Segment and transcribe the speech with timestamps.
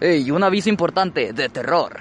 [0.00, 1.96] Y un aviso importante de terror.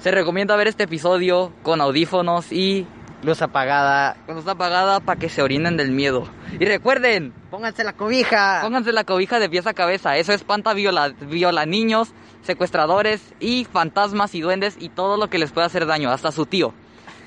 [0.00, 2.86] Se recomienda ver este episodio con audífonos y
[3.22, 4.16] Luz apagada.
[4.26, 6.26] con luz apagada para que se orinen del miedo.
[6.58, 8.60] Y recuerden, Pónganse la cobija.
[8.62, 10.16] pónganse la cobija de pies a cabeza.
[10.16, 12.12] Eso espanta viola, viola niños,
[12.42, 16.46] secuestradores y fantasmas y duendes y todo lo que les pueda hacer daño, hasta su
[16.46, 16.72] tío.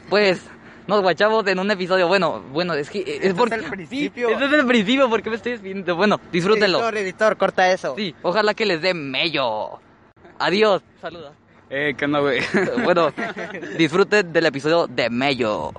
[0.10, 0.42] Pues
[0.88, 2.08] nos guachamos en un episodio.
[2.08, 4.30] Bueno, bueno, es que es es porque el principio.
[4.30, 5.96] Sí, es el principio, porque me estoy despidiendo.
[5.96, 6.80] Bueno, disfrútenlo.
[6.80, 7.94] Editor, editor, corta eso.
[7.96, 9.80] Sí, ojalá que les dé mello.
[10.40, 10.82] Adiós.
[11.02, 11.34] Saluda.
[11.70, 12.40] Eh, ¿qué onda, güey?
[12.84, 13.12] Bueno,
[13.78, 15.72] disfruten del episodio de Mello.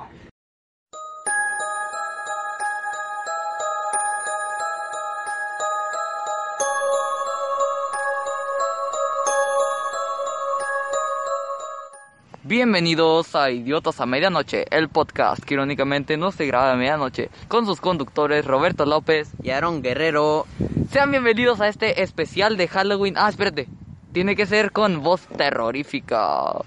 [12.47, 17.65] Bienvenidos a Idiotas a Medianoche, el podcast que irónicamente no se graba a medianoche, con
[17.65, 19.31] sus conductores Roberto López.
[19.43, 20.47] Y Aaron Guerrero.
[20.91, 23.15] Sean bienvenidos a este especial de Halloween.
[23.17, 23.67] Ah, espérate.
[24.15, 26.61] Tiene que ser con voz terrorífica.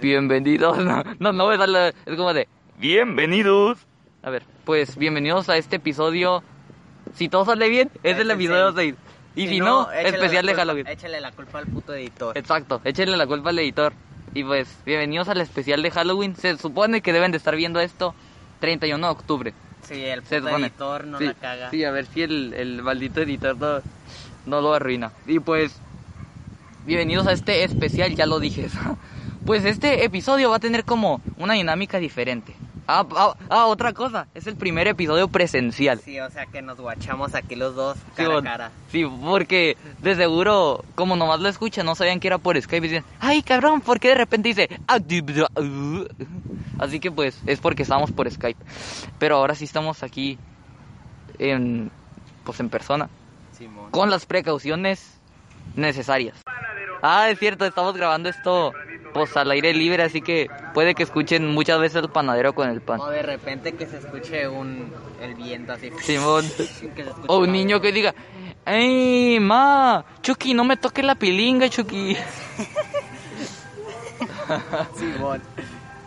[0.00, 0.78] Bienvenidos.
[0.84, 1.52] No, no, no.
[1.52, 2.46] Es como de.
[2.78, 3.78] Bienvenidos.
[4.22, 6.44] A ver, pues bienvenidos a este episodio.
[7.14, 8.94] Si todo sale bien, es el Es el episodio seis.
[9.34, 9.34] 6.
[9.34, 10.86] Y si, no, échale especial de Halloween.
[10.86, 12.38] Échale la culpa al puto editor.
[12.38, 13.92] Exacto, échenle la culpa al editor.
[14.32, 16.36] Y pues, bienvenidos al especial de Halloween.
[16.36, 18.14] Se supone que deben de estar viendo esto
[18.60, 19.54] 31 de octubre.
[19.82, 21.70] Sí, el puto editor no sí, la caga.
[21.70, 23.80] Sí, a ver si el, el maldito editor no,
[24.46, 25.10] no lo arruina.
[25.26, 25.80] Y pues,
[26.86, 28.68] bienvenidos a este especial, ya lo dije.
[29.44, 32.54] Pues este episodio va a tener como una dinámica diferente.
[32.86, 35.98] Ah, ah, ah, otra cosa, es el primer episodio presencial.
[35.98, 38.70] Sí, o sea que nos guachamos aquí los dos Sí, cara a bon- cara.
[38.92, 42.88] Sí, porque de seguro, como nomás lo escuchan, no sabían que era por Skype y
[42.90, 44.68] dicen, ay cabrón, ¿por qué de repente dice?
[44.86, 46.06] "Ah, uh"?
[46.78, 48.62] Así que pues es porque estamos por Skype.
[49.18, 50.38] Pero ahora sí estamos aquí
[51.40, 51.90] en
[52.44, 53.08] pues en persona,
[53.58, 53.90] Simón.
[53.90, 55.14] con las precauciones
[55.74, 56.36] necesarias.
[57.02, 58.72] Ah, es cierto, estamos grabando esto
[59.12, 62.80] pues al aire libre, así que puede que escuchen muchas veces el panadero con el
[62.80, 63.00] pan.
[63.00, 65.90] O de repente que se escuche un el viento así.
[66.00, 66.44] Simón.
[67.26, 68.14] O un niño que diga,
[68.64, 70.04] ¡Ey, ma!
[70.22, 72.16] Chucky, no me toques la pilinga, Chucky.
[74.96, 75.42] Simón.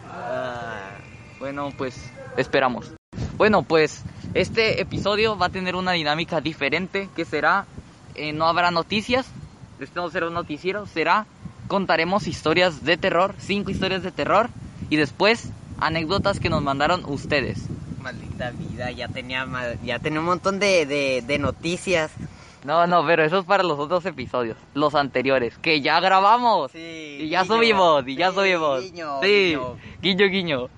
[0.10, 0.92] Ah,
[1.40, 2.92] Bueno, pues esperamos.
[3.38, 4.04] Bueno, pues
[4.34, 7.66] este episodio va a tener una dinámica diferente que será,
[8.16, 9.28] eh, no habrá noticias,
[9.80, 11.26] este no será un noticiero, será,
[11.68, 14.50] contaremos historias de terror, cinco historias de terror
[14.90, 15.50] y después
[15.80, 17.66] anécdotas que nos mandaron ustedes.
[18.02, 19.48] maldita vida, ya tenía
[19.84, 22.12] ya tenía un montón de, de, de noticias.
[22.64, 26.72] No, no, pero eso es para los otros episodios, los anteriores, que ya grabamos.
[26.72, 27.18] Sí.
[27.22, 27.56] Y ya guiño.
[27.56, 28.82] subimos, y ya Sí, subimos.
[28.84, 29.76] guiño, sí, guiño.
[30.02, 30.70] guiño, guiño.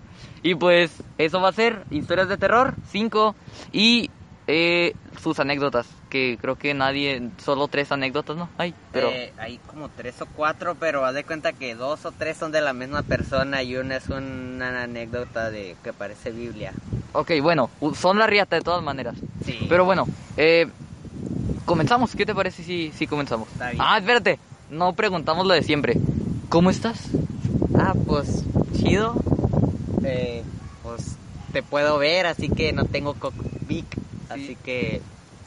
[0.43, 3.35] Y pues eso va a ser historias de terror, 5
[3.71, 4.09] y
[4.47, 8.49] eh, sus anécdotas, que creo que nadie, solo tres anécdotas, ¿no?
[8.57, 9.09] Ay, pero...
[9.09, 12.51] Eh, hay como tres o cuatro, pero haz de cuenta que dos o tres son
[12.51, 16.73] de la misma persona y una es una anécdota de que parece Biblia.
[17.13, 19.15] Ok, bueno, son la riata de todas maneras.
[19.45, 19.65] Sí.
[19.69, 20.67] Pero bueno, eh,
[21.65, 23.47] comenzamos, ¿qué te parece si, si comenzamos?
[23.49, 23.81] Está bien.
[23.83, 24.39] Ah, espérate,
[24.69, 25.97] no preguntamos lo de siempre.
[26.49, 27.09] ¿Cómo estás?
[27.77, 28.43] Ah, pues
[28.75, 29.15] chido.
[30.03, 30.43] Eh,
[30.83, 31.17] pues
[31.51, 33.85] te puedo ver, así que no tengo cockpit.
[34.29, 35.01] Así que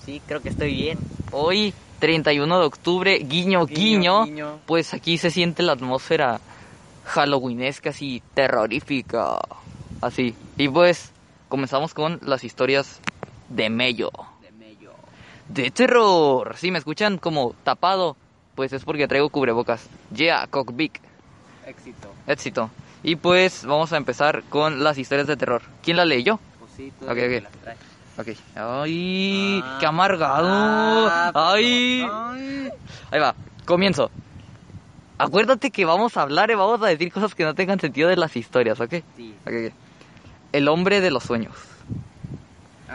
[0.05, 0.99] sí, creo que estoy bien.
[1.33, 4.59] Hoy, 31 de octubre, guiño, guiño, Guiño, guiño.
[4.66, 6.41] pues aquí se siente la atmósfera
[7.05, 9.39] halloweenesca, así terrorífica,
[10.00, 10.34] así.
[10.56, 11.12] Y pues
[11.49, 13.00] comenzamos con las historias
[13.49, 14.10] de Mello,
[14.43, 14.93] De mello.
[15.49, 16.56] de terror.
[16.56, 18.16] Si me escuchan como tapado,
[18.55, 19.89] pues es porque traigo cubrebocas.
[20.15, 20.93] Yeah, cockbig,
[21.66, 22.12] Éxito.
[22.27, 22.71] éxito.
[23.03, 25.62] Y pues vamos a empezar con las historias de terror.
[25.83, 26.39] ¿Quién la leyó?
[26.59, 27.34] Pues sí, tú Ok, eres el ok.
[27.37, 27.90] que las trae.
[28.21, 28.29] Ok.
[28.55, 29.77] Ay, Ah.
[29.81, 30.47] qué amargado.
[31.11, 32.03] Ah, Ay.
[32.11, 32.69] ay.
[33.11, 34.11] Ahí va, comienzo.
[35.19, 38.17] Acuérdate que vamos a hablar y vamos a decir cosas que no tengan sentido de
[38.17, 38.95] las historias, ¿ok?
[39.17, 39.35] Sí.
[39.47, 39.73] Ok, ok.
[40.53, 41.55] El hombre de los sueños.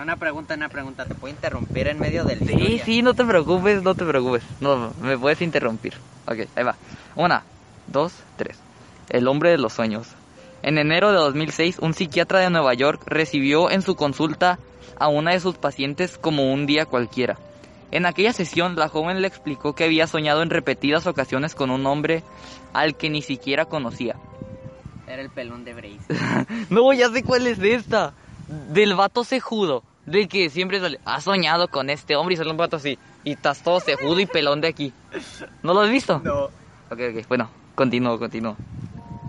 [0.02, 1.06] Una pregunta, una pregunta.
[1.06, 4.44] ¿Te puedo interrumpir en medio del Sí, sí, no te preocupes, no te preocupes.
[4.60, 5.94] No, me puedes interrumpir.
[6.28, 6.76] Ok, ahí va.
[7.16, 7.44] Una,
[7.88, 8.58] dos, tres.
[9.10, 10.08] El hombre de los sueños.
[10.64, 14.58] En enero de 2006, un psiquiatra de Nueva York recibió en su consulta
[15.00, 17.38] a una de sus pacientes como un día cualquiera.
[17.92, 21.86] En aquella sesión, la joven le explicó que había soñado en repetidas ocasiones con un
[21.86, 22.24] hombre
[22.74, 24.16] al que ni siquiera conocía.
[25.08, 26.00] Era el pelón de Brace.
[26.70, 28.14] No, ya sé cuál es esta.
[28.48, 29.84] Del vato cejudo.
[30.06, 32.98] De que siempre sale, has soñado con este hombre y sale un vato así.
[33.24, 34.94] Y estás todo cejudo y pelón de aquí.
[35.64, 36.20] ¿No lo has visto?
[36.20, 36.46] No.
[36.46, 38.56] Ok, ok, bueno, continúo, continúo.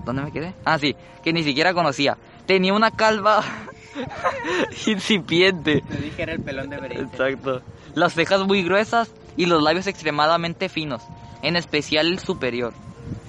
[0.04, 0.54] ¿Dónde me quedé?
[0.64, 2.18] Ah, sí, que ni siquiera conocía.
[2.46, 3.42] Tenía una calva
[4.86, 5.82] incipiente.
[5.88, 6.76] Te dije era el pelón de.
[6.76, 7.62] Exacto.
[7.94, 11.02] Las cejas muy gruesas y los labios extremadamente finos,
[11.42, 12.72] en especial el superior.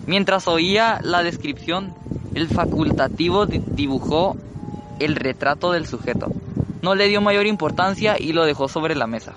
[0.06, 1.94] Mientras oía la descripción,
[2.36, 4.36] el facultativo di- dibujó
[5.00, 6.28] el retrato del sujeto.
[6.82, 9.34] No le dio mayor importancia y lo dejó sobre la mesa.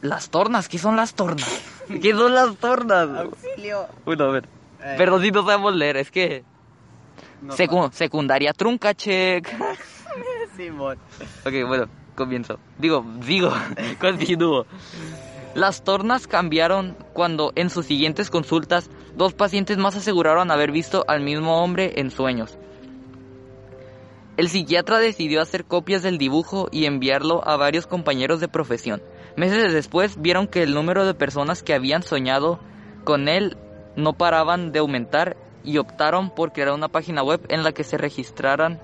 [0.00, 1.48] Las tornas, ¿qué son las tornas?
[2.02, 3.08] ¿Qué son las tornas?
[3.18, 3.86] Auxilio.
[4.04, 4.44] Bueno, a ver.
[4.82, 4.94] Eh.
[4.98, 6.44] Pero si no sabemos leer, es que...
[7.42, 9.48] No, Secu- secundaria trunca, check.
[10.56, 10.98] Simón.
[11.44, 12.58] Ok, bueno, comienzo.
[12.78, 13.50] Digo, digo,
[14.00, 14.66] continúo.
[15.54, 21.20] Las tornas cambiaron cuando en sus siguientes consultas dos pacientes más aseguraron haber visto al
[21.20, 22.56] mismo hombre en sueños.
[24.38, 29.02] El psiquiatra decidió hacer copias del dibujo y enviarlo a varios compañeros de profesión.
[29.36, 32.58] Meses después vieron que el número de personas que habían soñado
[33.04, 33.58] con él
[33.94, 37.98] no paraban de aumentar y optaron por crear una página web en la que se
[37.98, 38.80] registraran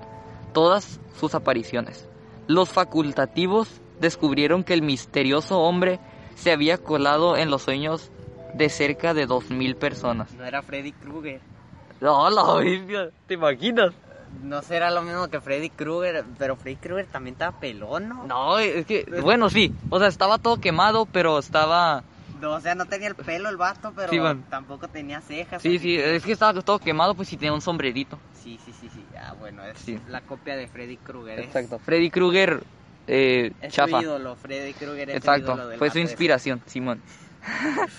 [0.53, 2.07] todas sus apariciones.
[2.47, 5.99] Los facultativos descubrieron que el misterioso hombre
[6.35, 8.11] se había colado en los sueños
[8.53, 10.33] de cerca de 2.000 personas.
[10.33, 11.41] No era Freddy Krueger.
[12.01, 13.11] ¡No, la!
[13.27, 13.93] ¿Te imaginas?
[14.43, 18.23] No será lo mismo que Freddy Krueger, pero Freddy Krueger también estaba pelón, ¿no?
[18.25, 19.73] No, es que, bueno, sí.
[19.89, 22.03] O sea, estaba todo quemado, pero estaba...
[22.39, 24.19] No, o sea, no tenía el pelo el vato, pero Sí,
[24.49, 25.61] tampoco tenía cejas.
[25.61, 28.19] Sí, sí, que- es que estaba todo quemado, pues sí tenía un sombrerito.
[28.33, 29.05] Sí, sí, sí, sí.
[29.19, 29.97] Ah, bueno, es Sí.
[30.07, 31.39] la copia de Freddy Krueger.
[31.39, 31.79] Exacto.
[31.79, 32.63] Freddy Krueger,
[33.07, 33.97] eh, Es chafa.
[33.97, 37.01] su ídolo, Freddy Krueger es el Exacto, ídolo del fue su inspiración, Simón.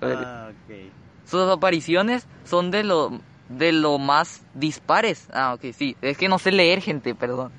[0.00, 0.92] Ah, ok.
[1.26, 5.26] Sus apariciones son de lo de lo más dispares.
[5.32, 5.96] Ah, ok, sí.
[6.02, 7.52] Es que no sé leer, gente, perdón.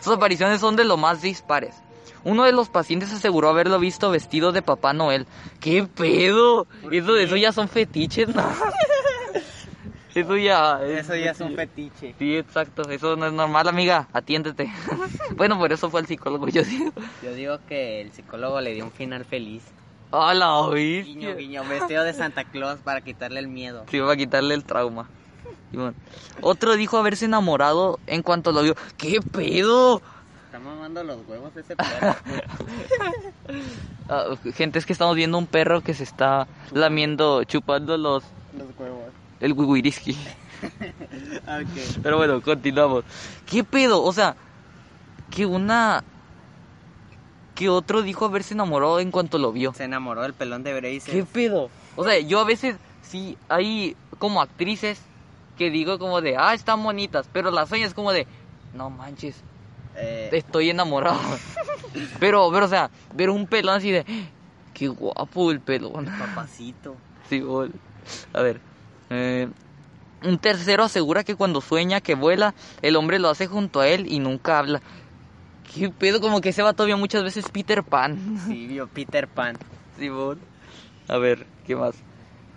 [0.00, 1.74] Sus apariciones son de lo más dispares.
[2.24, 5.26] Uno de los pacientes aseguró haberlo visto vestido de Papá Noel.
[5.60, 6.66] ¿Qué pedo?
[6.82, 8.44] ¿Por Eso, eso ya son fetiches, ¿no?
[10.14, 10.80] eso ya...
[10.84, 12.14] Eso ya es un fetiche.
[12.18, 12.88] Sí, exacto.
[12.88, 14.08] Eso no es normal, amiga.
[14.12, 14.72] Atiéndete.
[15.36, 16.92] bueno, por eso fue el psicólogo, yo digo.
[17.22, 19.62] Yo digo que el psicólogo le dio un final feliz.
[20.10, 21.34] ¡Hola, Guiño, bestia!
[21.34, 23.84] guiño, vestido de Santa Claus para quitarle el miedo.
[23.90, 25.08] Sí, va a quitarle el trauma.
[26.42, 28.74] Otro dijo haberse enamorado en cuanto lo vio.
[28.96, 30.02] ¿Qué pedo?
[30.52, 32.14] Está mamando los huevos ese perro.
[34.10, 38.22] Ah, gente, es que estamos viendo un perro que se está lamiendo, chupando los
[38.52, 39.10] los huevos.
[39.40, 40.12] el wiwiriski.
[40.62, 42.00] Ok.
[42.02, 43.04] Pero bueno, continuamos.
[43.46, 44.02] ¿Qué pedo?
[44.02, 44.36] O sea,
[45.30, 46.04] que una...
[47.54, 49.72] Que otro dijo haberse enamorado en cuanto lo vio.
[49.72, 51.04] Se enamoró del pelón de Braces.
[51.04, 51.70] ¿Qué pedo?
[51.96, 55.00] O sea, yo a veces sí hay como actrices
[55.56, 58.26] que digo como de, ah, están bonitas, pero las sueñas como de,
[58.74, 59.42] no manches,
[59.96, 61.20] Eh, estoy enamorado.
[62.20, 64.04] pero, pero, o sea, ver un pelón así de,
[64.72, 66.10] qué guapo el pelón.
[66.18, 66.96] papacito.
[67.28, 67.72] Sí, bol.
[68.32, 68.60] A ver.
[69.10, 69.48] eh,
[70.24, 74.06] un tercero asegura que cuando sueña que vuela, el hombre lo hace junto a él
[74.08, 74.80] y nunca habla.
[75.74, 76.20] ¿Qué pedo?
[76.20, 78.38] Como que ese vato vio muchas veces Peter Pan.
[78.46, 79.58] Sí, vio Peter Pan.
[79.98, 80.38] Sí, bol.
[81.08, 81.96] A ver, ¿qué más?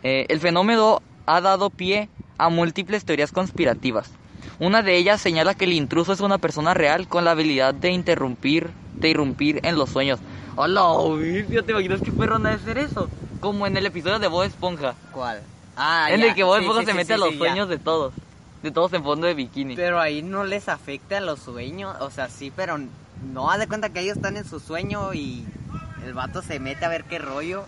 [0.04, 4.12] Eh, el fenómeno ha dado pie a múltiples teorías conspirativas.
[4.60, 7.92] Una de ellas señala que el intruso es una persona real con la habilidad de
[7.92, 10.20] interrumpir, de irrumpir en los sueños.
[10.56, 10.84] ¡Hola!
[11.18, 11.62] bestia!
[11.64, 13.10] ¿Te imaginas qué perro de hacer eso?
[13.42, 14.96] Como en el episodio de Bob Esponja.
[15.12, 15.42] ¿Cuál?
[15.76, 16.28] Ah, en ya.
[16.28, 17.38] el que Bob Sí, Esponja sí, se sí, mete a los ya.
[17.38, 18.14] sueños de todos.
[18.64, 19.76] De todos en fondo de bikini.
[19.76, 21.96] Pero ahí no les afecta a los sueños.
[22.00, 22.78] O sea, sí, pero
[23.22, 25.46] no haz de cuenta que ellos están en su sueño y
[26.06, 27.66] el vato se mete a ver qué rollo.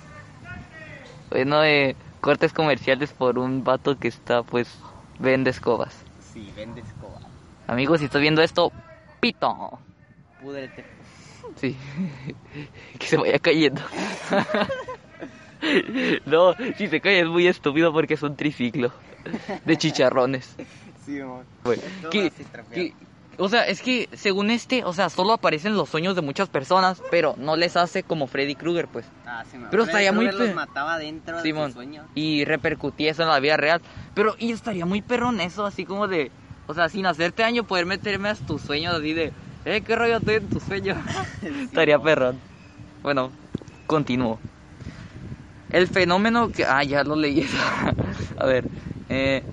[1.29, 4.79] Bueno, eh, cortes comerciales por un vato que está, pues,
[5.19, 6.06] vende escobas.
[6.37, 7.19] Sí, vende escoba.
[7.65, 8.71] Amigos, si estás viendo esto,
[9.19, 9.79] pito.
[10.39, 10.85] Púdrete.
[11.55, 11.75] Sí.
[12.99, 13.81] que se vaya cayendo.
[16.27, 18.91] no, si se cae es muy estúpido porque es un triciclo
[19.65, 20.55] de chicharrones.
[21.03, 21.43] Sí, amor.
[21.63, 22.69] Así trapeado.
[22.71, 22.93] que-
[23.37, 27.01] o sea, es que según este, o sea, solo aparecen los sueños de muchas personas,
[27.11, 29.05] pero no les hace como Freddy Krueger, pues.
[29.25, 31.67] Ah, sí, Pero estaría muy los mataba dentro de Simón.
[31.67, 32.05] sus sueños.
[32.15, 33.81] Y repercutía eso en la vida real.
[34.13, 36.31] Pero, y estaría muy perrón eso, así como de,
[36.65, 39.33] o sea, sin hacerte daño, poder meterme a tus sueños así de,
[39.65, 40.97] eh, qué rollo estoy en tus sueños.
[41.41, 42.41] estaría perrón.
[43.03, 43.31] Bueno,
[43.85, 44.41] continúo.
[45.69, 47.45] El fenómeno que, ah, ya lo leí.
[48.37, 48.65] a ver,
[49.09, 49.43] eh,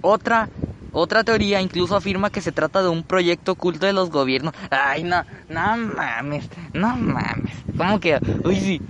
[0.00, 0.50] otra,
[0.94, 4.54] otra teoría incluso afirma que se trata de un proyecto oculto de los gobiernos.
[4.70, 7.54] Ay, no, no mames, no mames.
[7.76, 8.18] ¿Cómo que?
[8.44, 8.80] Uy, sí.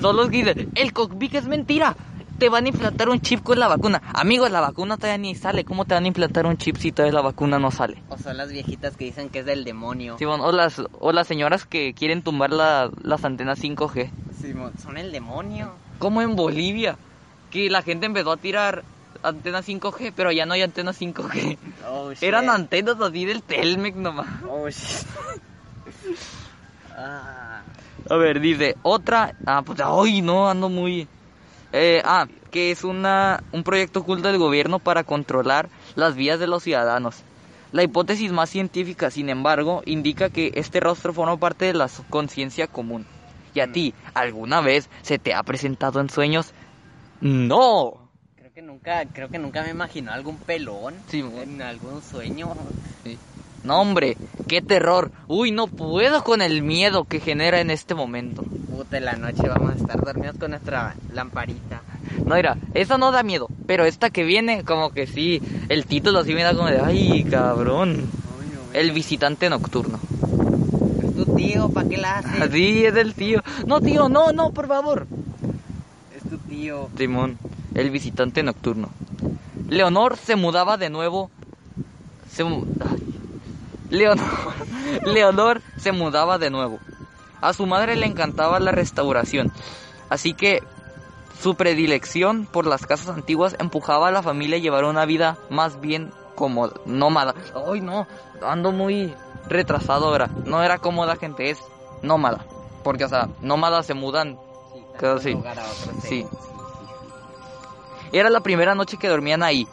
[0.00, 1.96] Son los que dicen, el cockpit es mentira.
[2.38, 4.02] Te van a implantar un chip con la vacuna.
[4.12, 5.64] Amigos, la vacuna todavía ni sale.
[5.64, 8.02] ¿Cómo te van a implantar un chip si todavía la vacuna no sale?
[8.08, 10.18] O son las viejitas que dicen que es del demonio.
[10.18, 14.10] Simón, o las, o las señoras que quieren tumbar la- las antenas 5G.
[14.40, 15.72] Simón, son el demonio.
[16.00, 16.96] Como en Bolivia,
[17.50, 18.82] que la gente empezó a tirar
[19.22, 21.58] antenas 5G, pero ya no hay antenas 5G.
[21.88, 22.12] Oh.
[22.20, 24.26] Eran antenas así del Telmex nomás.
[24.48, 24.66] Oh,
[26.96, 27.62] ah,
[28.10, 29.36] A ver, dice, otra...
[29.46, 31.08] Ah, pues, ay, no, ando muy...
[31.72, 36.46] Eh, ah, que es una, un proyecto oculto del gobierno para controlar las vidas de
[36.46, 37.22] los ciudadanos.
[37.72, 42.68] La hipótesis más científica, sin embargo, indica que este rostro forma parte de la conciencia
[42.68, 43.06] común.
[43.54, 46.52] ¿Y a ti, alguna vez se te ha presentado en sueños?
[47.20, 48.03] No.
[48.82, 52.48] Creo que nunca, creo que nunca me imaginó algún pelón Sí, en algún sueño.
[53.04, 53.16] Sí.
[53.62, 54.16] No, hombre,
[54.48, 55.10] qué terror.
[55.28, 58.42] Uy, no puedo con el miedo que genera en este momento.
[58.42, 61.82] Puta, en la noche vamos a estar dormidos con nuestra lamparita.
[62.26, 66.24] No, mira, esa no da miedo, pero esta que viene, como que sí, el título
[66.24, 68.08] sí me da como de, ay, cabrón.
[68.72, 70.00] El visitante nocturno.
[71.02, 72.40] Es tu tío, ¿para qué la haces?
[72.42, 73.40] Así es el tío.
[73.66, 75.06] No, tío, no, no, por favor.
[76.14, 76.88] Es tu tío.
[76.98, 77.38] Simón,
[77.74, 78.90] el visitante nocturno.
[79.68, 81.30] Leonor se mudaba de nuevo.
[82.30, 82.44] Se.
[83.90, 84.26] Leonor,
[85.04, 86.78] Leonor se mudaba de nuevo.
[87.40, 89.52] A su madre le encantaba la restauración,
[90.08, 90.62] así que
[91.42, 95.80] su predilección por las casas antiguas empujaba a la familia a llevar una vida más
[95.80, 97.34] bien cómoda, nómada.
[97.70, 98.06] Ay, no,
[98.42, 99.14] ando muy
[99.48, 100.30] retrasado ahora.
[100.46, 101.58] No era cómoda, gente, es
[102.02, 102.46] nómada.
[102.82, 104.38] Porque, o sea, nómadas se mudan
[105.20, 105.36] Sí,
[106.02, 106.26] sí.
[108.14, 109.66] Era la primera noche que dormían ahí.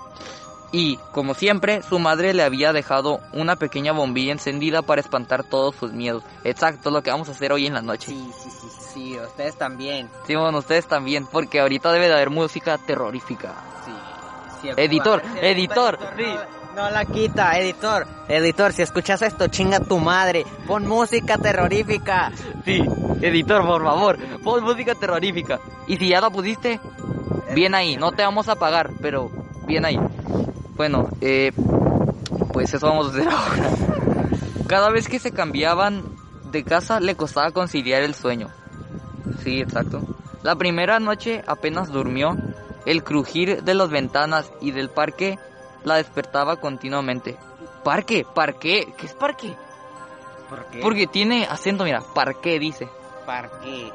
[0.72, 5.76] Y, como siempre, su madre le había dejado una pequeña bombilla encendida para espantar todos
[5.76, 6.24] sus miedos.
[6.44, 8.08] Exacto, lo que vamos a hacer hoy en la noche.
[8.08, 10.10] Sí, sí, sí, sí, sí, ustedes también.
[10.26, 13.54] Simón, ustedes también, porque ahorita debe de haber música terrorífica.
[13.86, 13.92] Sí.
[14.64, 18.08] sí, Editor, editor, No, no la quita, editor.
[18.28, 20.48] Editor, si escuchas esto, chinga tu madre.
[20.66, 22.32] Pon música terrorífica.
[22.66, 22.84] Sí,
[23.22, 25.60] editor, por favor, pon música terrorífica.
[25.86, 26.80] Y si ya la pusiste,
[27.54, 29.30] bien ahí, no te vamos a pagar, pero
[29.66, 30.00] bien ahí.
[30.76, 31.52] Bueno, eh,
[32.54, 33.70] pues eso vamos a hacer ahora.
[34.68, 36.04] Cada vez que se cambiaban
[36.52, 38.50] de casa le costaba conciliar el sueño.
[39.44, 40.02] Sí, exacto.
[40.44, 42.38] La primera noche apenas durmió.
[42.86, 45.38] El crujir de las ventanas y del parque
[45.84, 47.38] la despertaba continuamente.
[47.84, 48.26] ¿Parque?
[48.34, 48.94] ¿Parque?
[48.98, 49.56] ¿Qué es parque?
[50.50, 50.80] ¿Por qué?
[50.80, 52.90] Porque tiene acento, mira, parque dice.
[53.26, 53.92] Parque.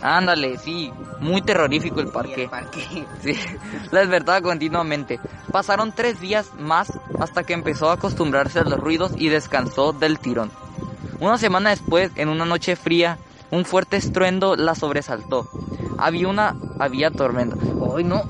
[0.00, 2.44] Ándale, sí, muy terrorífico el parque.
[2.44, 3.06] el parque.
[3.22, 3.34] Sí,
[3.90, 5.18] la despertaba continuamente.
[5.50, 10.18] Pasaron tres días más hasta que empezó a acostumbrarse a los ruidos y descansó del
[10.20, 10.50] tirón.
[11.20, 13.18] Una semana después, en una noche fría,
[13.50, 15.48] un fuerte estruendo la sobresaltó.
[15.98, 17.56] Había una, había tormenta.
[17.96, 18.22] Ay no,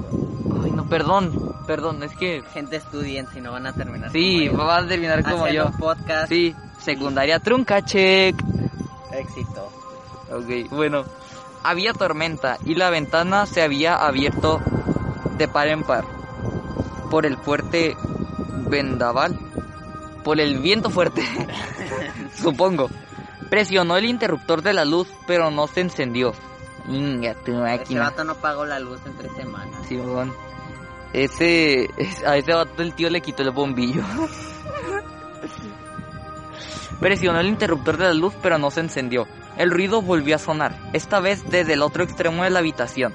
[0.65, 4.11] ay no, perdón, perdón, es que Gente estudien si no van a terminar.
[4.11, 4.67] sí, como yo.
[4.67, 5.71] va a terminar como yo.
[5.79, 6.29] podcast.
[6.31, 8.35] Sí, secundaria trunca check.
[9.13, 9.71] Éxito.
[10.33, 11.05] Ok, bueno.
[11.69, 14.59] Había tormenta y la ventana se había abierto
[15.37, 16.03] de par en par.
[17.11, 17.95] Por el fuerte
[18.71, 19.39] vendaval.
[20.25, 21.23] Por el viento fuerte.
[22.35, 22.89] Supongo.
[23.51, 26.33] Presionó el interruptor de la luz, pero no se encendió.
[26.89, 28.01] Inga, tu Ese máquina.
[28.05, 29.87] vato no pagó la luz en tres semanas.
[29.87, 30.33] Simón.
[31.13, 34.03] Ese, es- a ese vato el tío le quitó el bombillo.
[37.01, 39.27] Presionó el interruptor de la luz, pero no se encendió.
[39.59, 43.13] El ruido volvió a sonar, esta vez desde el otro extremo de la habitación.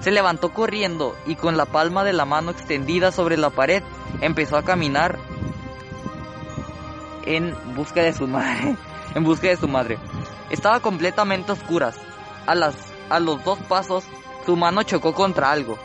[0.00, 3.82] Se levantó corriendo y con la palma de la mano extendida sobre la pared
[4.22, 5.18] empezó a caminar
[7.26, 8.76] en busca de su madre.
[9.14, 9.98] En busca de su madre.
[10.48, 11.94] Estaba completamente a oscuras.
[12.46, 12.74] A las
[13.10, 14.04] a los dos pasos
[14.46, 15.76] su mano chocó contra algo.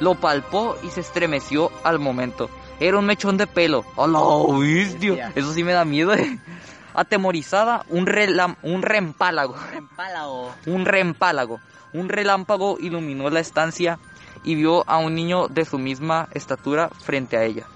[0.00, 2.50] Lo palpó y se estremeció al momento.
[2.80, 3.84] Era un mechón de pelo.
[3.96, 4.18] ¡A la
[4.58, 5.10] bestia!
[5.10, 5.32] Bestia.
[5.36, 6.12] Eso sí me da miedo.
[6.96, 9.54] Atemorizada, un, relam- un reempálago.
[9.74, 10.52] Empálago.
[10.66, 11.60] Un reempálago.
[11.92, 13.98] Un relámpago iluminó la estancia
[14.44, 17.66] y vio a un niño de su misma estatura frente a ella.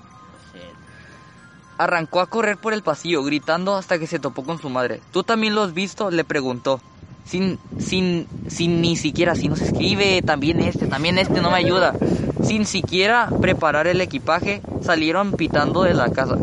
[1.79, 5.01] Arrancó a correr por el pasillo, gritando hasta que se topó con su madre.
[5.13, 6.11] ¿Tú también lo has visto?
[6.11, 6.81] Le preguntó.
[7.25, 11.95] Sin, sin, sin ni siquiera, si nos escribe, también este, también este no me ayuda.
[12.43, 16.37] Sin siquiera preparar el equipaje, salieron pitando de la casa.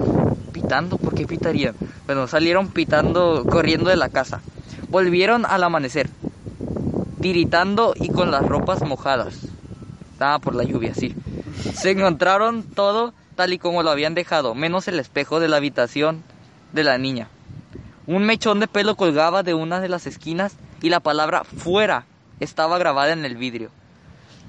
[0.68, 0.98] ¿Pitando?
[0.98, 1.76] ¿Por qué pitarían?
[2.08, 4.42] Bueno, salieron pitando, corriendo de la casa.
[4.90, 6.10] Volvieron al amanecer,
[7.22, 9.48] tiritando y con las ropas mojadas.
[10.20, 11.16] Ah, por la lluvia, sí.
[11.74, 16.22] Se encontraron todo tal y como lo habían dejado, menos el espejo de la habitación
[16.74, 17.30] de la niña.
[18.06, 22.04] Un mechón de pelo colgaba de una de las esquinas y la palabra fuera
[22.42, 23.72] estaba grabada en el vidrio.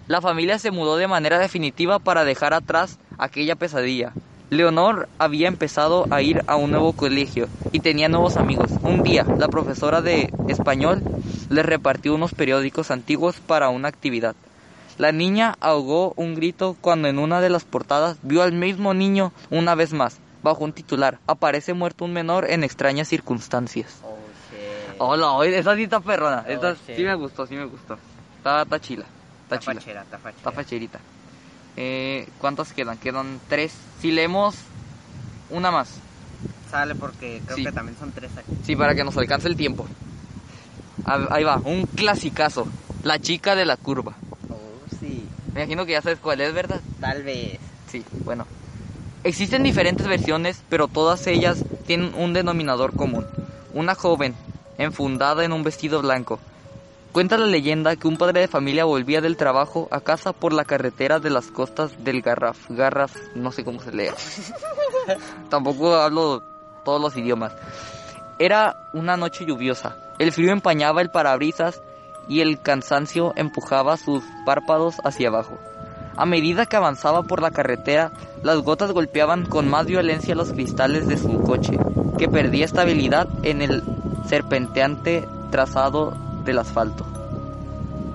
[0.08, 4.12] La familia se mudó de manera definitiva para dejar atrás aquella pesadilla.
[4.50, 8.70] Leonor había empezado a ir a un nuevo colegio y tenía nuevos amigos.
[8.82, 11.02] Un día, la profesora de español
[11.50, 14.34] les repartió unos periódicos antiguos para una actividad.
[14.96, 19.32] La niña ahogó un grito cuando en una de las portadas vio al mismo niño
[19.50, 21.18] una vez más, bajo un titular.
[21.26, 23.98] Aparece muerto un menor en extrañas circunstancias.
[24.02, 24.16] Oh,
[24.50, 24.96] shit.
[24.98, 26.44] Hola, oye, esa sí está perrona.
[26.46, 26.94] Oh, Esta sí.
[26.96, 27.98] sí me gustó, sí me gustó.
[28.38, 29.04] Está, está chila.
[29.44, 29.80] Está Está chila.
[29.80, 30.36] fachera, está fachera.
[30.38, 30.98] Está facherita.
[31.76, 32.96] Eh, ¿Cuántas quedan?
[32.98, 33.74] Quedan tres.
[34.00, 34.54] Si leemos
[35.50, 35.88] una más.
[36.70, 37.64] Sale porque creo Sí.
[37.64, 38.52] que también son tres aquí.
[38.64, 39.86] Sí, para que nos alcance el tiempo.
[41.04, 42.66] Ahí va, un clasicazo.
[43.02, 44.14] La chica de la curva.
[44.50, 45.24] Oh, sí.
[45.54, 46.80] Me imagino que ya sabes cuál es, ¿verdad?
[47.00, 47.58] Tal vez.
[47.90, 48.46] Sí, bueno.
[49.24, 53.26] Existen diferentes versiones, pero todas ellas tienen un denominador común.
[53.72, 54.34] Una joven,
[54.76, 56.38] enfundada en un vestido blanco.
[57.12, 60.64] Cuenta la leyenda que un padre de familia volvía del trabajo a casa por la
[60.64, 62.58] carretera de las costas del Garraf.
[62.68, 64.14] Garraf, no sé cómo se lea.
[65.48, 66.42] Tampoco hablo
[66.84, 67.54] todos los idiomas.
[68.38, 69.96] Era una noche lluviosa.
[70.18, 71.82] El frío empañaba el parabrisas
[72.28, 75.58] y el cansancio empujaba sus párpados hacia abajo.
[76.16, 78.12] A medida que avanzaba por la carretera,
[78.42, 81.78] las gotas golpeaban con más violencia los cristales de su coche,
[82.18, 83.82] que perdía estabilidad en el
[84.26, 87.06] serpenteante trazado del asfalto.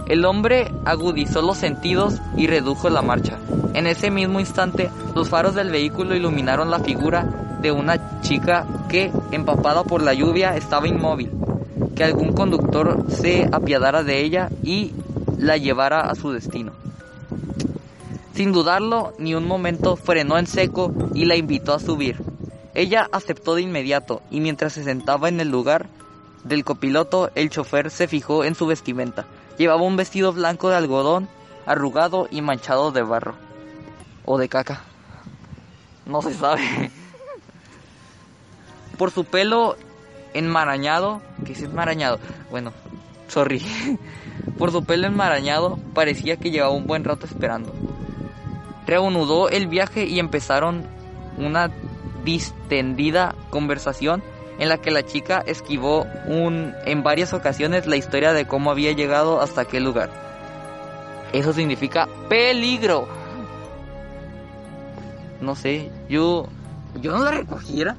[0.07, 3.37] El hombre agudizó los sentidos y redujo la marcha.
[3.73, 9.11] En ese mismo instante, los faros del vehículo iluminaron la figura de una chica que,
[9.31, 11.31] empapada por la lluvia, estaba inmóvil.
[11.95, 14.91] Que algún conductor se apiadara de ella y
[15.37, 16.73] la llevara a su destino.
[18.33, 22.17] Sin dudarlo ni un momento, frenó en seco y la invitó a subir.
[22.73, 25.87] Ella aceptó de inmediato y mientras se sentaba en el lugar
[26.43, 29.25] del copiloto, el chofer se fijó en su vestimenta.
[29.57, 31.29] Llevaba un vestido blanco de algodón,
[31.65, 33.35] arrugado y manchado de barro.
[34.25, 34.81] O de caca.
[36.05, 36.91] No se sabe.
[38.97, 39.75] Por su pelo
[40.33, 42.19] enmarañado, ¿qué es enmarañado?
[42.51, 42.73] Bueno,
[43.27, 43.61] sorry.
[44.57, 47.73] Por su pelo enmarañado parecía que llevaba un buen rato esperando.
[48.85, 50.85] Reanudó el viaje y empezaron
[51.37, 51.71] una
[52.23, 54.23] distendida conversación
[54.59, 58.91] en la que la chica esquivó un, en varias ocasiones la historia de cómo había
[58.91, 60.09] llegado hasta aquel lugar.
[61.31, 63.07] Eso significa peligro.
[65.41, 66.47] No sé, yo
[67.01, 67.95] yo no la recogiera.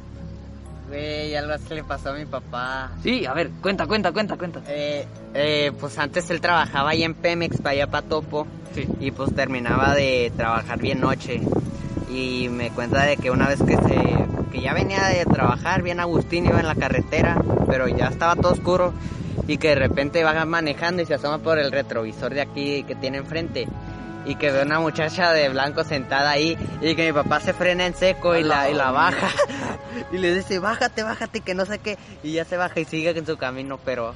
[0.88, 2.92] Güey, algo así le pasó a mi papá.
[3.02, 4.62] Sí, a ver, cuenta, cuenta, cuenta, cuenta.
[4.68, 8.46] Eh, eh, pues antes él trabajaba ahí en Pemex, para allá para Topo.
[8.74, 8.86] Sí.
[9.00, 11.40] Y pues terminaba de trabajar bien noche.
[12.10, 15.98] Y me cuenta de que una vez que se que ya venía de trabajar bien
[15.98, 18.94] Agustín iba en la carretera, pero ya estaba todo oscuro
[19.48, 22.94] y que de repente va manejando y se asoma por el retrovisor de aquí que
[22.94, 23.66] tiene enfrente
[24.24, 27.84] y que ve una muchacha de blanco sentada ahí y que mi papá se frena
[27.84, 29.28] en seco y la, y la baja.
[30.12, 33.10] Y le dice bájate, bájate que no sé qué y ya se baja y sigue
[33.10, 34.12] en su camino pero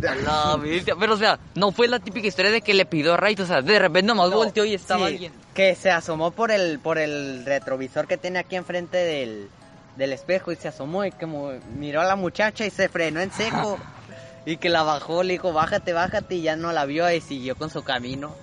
[0.24, 0.94] La bestia.
[0.98, 3.38] Pero, o sea, no fue la típica historia de que le pidió right.
[3.40, 5.32] O sea, de repente nomás No, volteó y estaba sí, alguien.
[5.54, 9.48] Que se asomó por el, por el retrovisor que tiene aquí enfrente del,
[9.96, 13.32] del espejo y se asomó y como miró a la muchacha y se frenó en
[13.32, 13.78] seco.
[14.46, 17.56] y que la bajó, le dijo, bájate, bájate y ya no la vio y siguió
[17.56, 18.34] con su camino.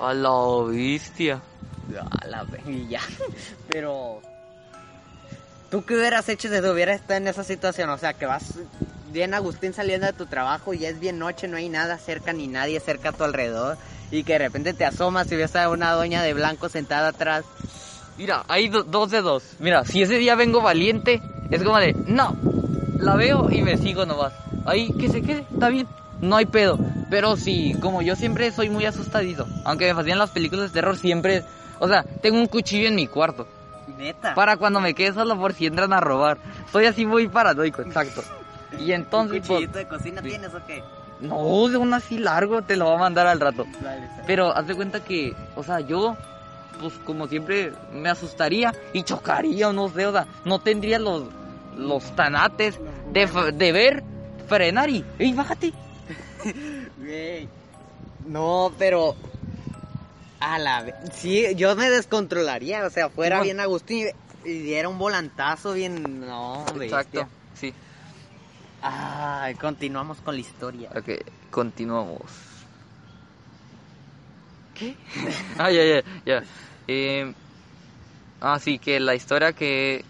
[0.00, 0.30] A la
[0.66, 1.40] bestia.
[2.22, 2.46] A la
[2.88, 3.00] ya.
[3.68, 4.20] Pero...
[5.70, 7.88] ¿Tú qué hubieras hecho si hubieras estado en esa situación?
[7.88, 8.58] O sea, que vas
[9.12, 12.48] bien Agustín saliendo de tu trabajo y es bien noche, no hay nada cerca ni
[12.48, 13.76] nadie cerca a tu alrededor.
[14.10, 17.44] Y que de repente te asomas y ves a una doña de blanco sentada atrás.
[18.18, 19.42] Mira, hay do- dos de dos.
[19.58, 22.36] Mira, si ese día vengo valiente, es como de, no,
[22.98, 24.32] la veo y me sigo nomás.
[24.66, 25.88] Ahí, que se quede, está bien,
[26.20, 26.78] no hay pedo.
[27.10, 30.96] Pero sí, como yo siempre soy muy asustadizo, aunque me fascinan las películas de terror,
[30.96, 31.42] siempre,
[31.78, 33.46] o sea, tengo un cuchillo en mi cuarto.
[33.98, 34.34] Neta.
[34.34, 36.38] Para cuando me quede solo por si entran a robar.
[36.70, 38.22] Soy así muy paranoico, exacto.
[38.78, 40.82] Y entonces, ¿Un pues, cuchillito de cocina tienes o qué?
[41.20, 43.64] no, de un así largo, te lo va a mandar al rato.
[43.80, 46.16] Dale, Pero haz de cuenta que, o sea, yo,
[46.80, 51.24] pues como siempre, me asustaría y chocaría, o no sé, o sea, no tendría los,
[51.76, 52.80] los tanates
[53.12, 54.02] de, de ver,
[54.48, 55.72] frenar y, ¡ey, bájate!
[56.98, 57.48] Güey.
[58.26, 59.14] No, pero.
[60.40, 62.84] A la ve- Sí, yo me descontrolaría.
[62.84, 64.10] O sea, fuera bien Agustín y
[64.44, 66.20] y diera un volantazo bien.
[66.26, 67.28] No, bestia.
[68.82, 70.90] Ay, continuamos con la historia.
[70.94, 71.08] Ok,
[71.50, 72.68] continuamos.
[74.72, 74.98] ¿Qué?
[75.58, 76.44] ah, ya, ya, ya.
[76.86, 77.34] Eh,
[78.40, 80.06] ah, sí, que la historia que,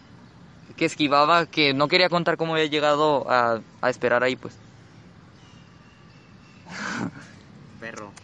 [0.77, 4.63] que esquivaba, que no quería contar cómo había llegado a, a esperar ahí, pues.
[7.79, 8.15] Perro.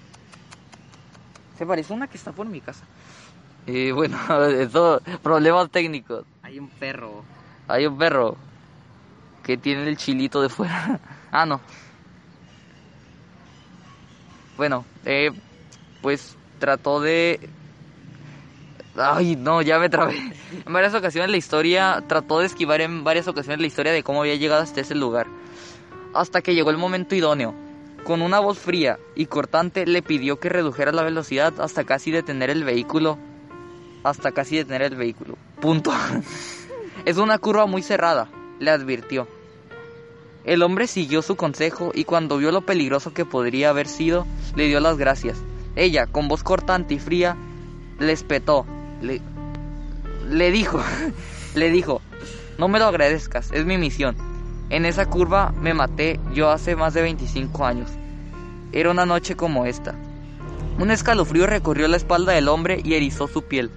[1.57, 2.89] Se parece a una que está por mi casa.
[3.67, 6.27] Y bueno, eso, problemas técnicos.
[6.43, 7.27] Hay un perro.
[7.67, 8.39] Hay un perro
[9.49, 11.01] que tiene el chilito de fuera.
[11.33, 11.59] ah, no.
[14.59, 15.31] Bueno, eh,
[16.03, 17.49] pues trató de...
[18.95, 20.35] Ay, no, ya me trabé.
[20.67, 24.21] En varias ocasiones la historia, trató de esquivar en varias ocasiones la historia de cómo
[24.21, 25.27] había llegado hasta ese lugar.
[26.13, 27.55] hasta que llegó el momento idóneo.
[28.05, 32.51] Con una voz fría y cortante le pidió que redujera la velocidad hasta casi detener
[32.51, 33.17] el vehículo.
[34.05, 35.39] Hasta casi detener el vehículo.
[35.59, 35.91] Punto.
[37.07, 39.38] es una curva muy cerrada, le advirtió.
[40.49, 44.67] El hombre siguió su consejo y cuando vio lo peligroso que podría haber sido, le
[44.67, 45.37] dio las gracias.
[45.77, 47.37] Ella, con voz cortante y fría,
[47.99, 48.65] le espetó.
[49.03, 50.81] Le, dijo,
[51.55, 52.01] le dijo,
[52.57, 54.17] no me lo agradezcas, es mi misión.
[54.71, 57.91] En esa curva me maté yo hace más de 25 años.
[58.73, 59.97] Era una noche como esta.
[60.79, 63.71] Un escalofrío recorrió la espalda del hombre y erizó su piel.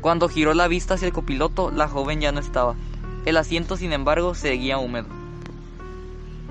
[0.00, 2.76] Cuando giró la vista hacia el copiloto, la joven ya no estaba.
[3.26, 5.21] El asiento, sin embargo, seguía húmedo.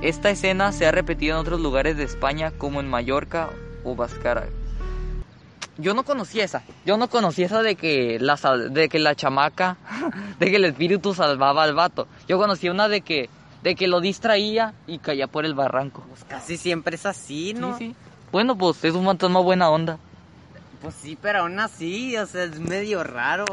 [0.02, 3.50] Esta escena se ha repetido en otros lugares de España, como en Mallorca
[3.84, 4.48] o Bascara.
[5.78, 6.64] Yo no conocía esa.
[6.88, 8.36] Yo no conocía esa de que la,
[8.72, 9.78] de que la chamaca,
[10.40, 12.08] de que el espíritu salvaba al vato.
[12.28, 13.30] Yo conocía una de que,
[13.62, 16.04] de que lo distraía y caía por el barranco.
[16.10, 17.78] Pues casi siempre es así, ¿no?
[17.78, 17.96] Sí, sí.
[18.32, 20.00] Bueno, pues es un fantasma buena onda.
[20.82, 23.46] Pues sí, pero aún así, o sea, es medio raro.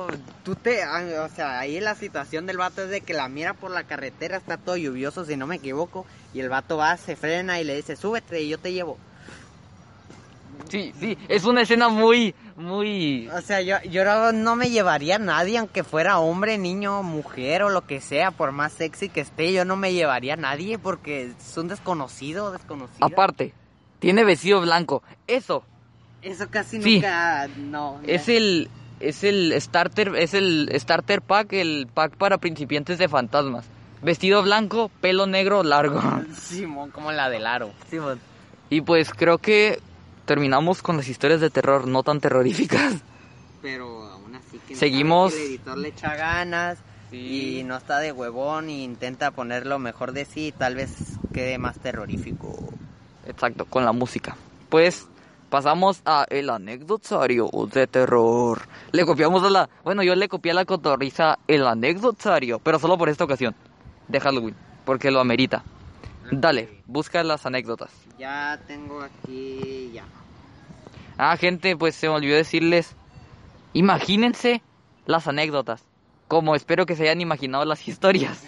[0.45, 3.53] Tú te, ah, o sea, ahí la situación del vato es de que la mira
[3.53, 7.17] por la carretera, está todo lluvioso, si no me equivoco, y el vato va, se
[7.17, 8.97] frena y le dice, súbete y yo te llevo.
[10.71, 13.29] Sí, sí, es una escena muy, muy...
[13.29, 17.63] O sea, yo, yo no, no me llevaría a nadie, aunque fuera hombre, niño, mujer
[17.63, 20.79] o lo que sea, por más sexy que esté, yo no me llevaría a nadie
[20.79, 23.07] porque es un desconocido, desconocido.
[23.07, 23.55] Aparte,
[23.99, 25.03] tiene vestido blanco.
[25.27, 25.65] Eso,
[26.23, 26.95] Eso casi Sí.
[26.97, 27.99] nunca, no.
[28.01, 28.01] no.
[28.07, 28.69] es el,
[29.01, 33.65] es el starter, es el starter pack, el pack para principiantes de fantasmas.
[34.03, 36.01] Vestido blanco, pelo negro largo.
[36.41, 37.71] Simón, como la del aro.
[37.91, 38.21] Simón.
[38.71, 39.81] Y pues creo que
[40.27, 42.95] terminamos con las historias de terror no tan terroríficas.
[43.63, 45.33] Pero aún así que Seguimos.
[45.35, 46.79] el editor le echa ganas
[47.11, 50.91] y no está de huevón y intenta poner lo mejor de sí, tal vez
[51.33, 52.59] quede más terrorífico.
[53.27, 54.37] Exacto, con la música.
[54.69, 55.07] Pues
[55.49, 58.63] pasamos a el anecdotario de terror.
[58.93, 59.69] Le copiamos a la...
[59.85, 63.55] Bueno, yo le copié a la cotorriza el anecdotario, pero solo por esta ocasión.
[64.09, 65.65] De Halloween, porque lo amerita.
[66.31, 67.91] Dale, busca las anécdotas.
[68.19, 70.05] Ya tengo aquí ya.
[71.17, 72.95] Ah, gente, pues se me olvidó decirles...
[73.75, 74.63] Imagínense
[75.07, 75.85] las anécdotas.
[76.27, 78.45] Como espero que se hayan imaginado las historias.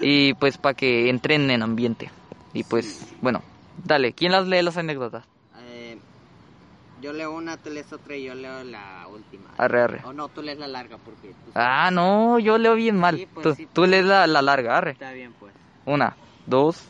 [0.00, 2.10] Y pues para que entren en ambiente.
[2.54, 3.42] Y pues, bueno,
[3.84, 5.24] dale, ¿quién las lee las anécdotas?
[7.00, 9.50] Yo leo una, tú lees otra y yo leo la última.
[9.56, 10.00] Arre, arre.
[10.04, 13.16] O no, tú lees la larga porque tú Ah, no, yo leo bien mal.
[13.16, 14.90] Sí, pues tú, sí, tú lees la, la larga, arre.
[14.92, 15.52] Está bien, pues.
[15.86, 16.82] Una, dos,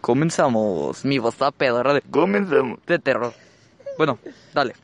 [0.00, 1.04] comenzamos.
[1.04, 2.80] Mi voz está pedorra de comenzamos.
[2.86, 3.32] De terror.
[3.96, 4.18] Bueno,
[4.52, 4.74] dale.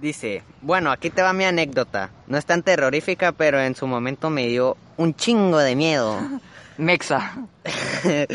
[0.00, 2.10] Dice, bueno, aquí te va mi anécdota.
[2.26, 6.18] No es tan terrorífica, pero en su momento me dio un chingo de miedo.
[6.78, 7.36] Mexa.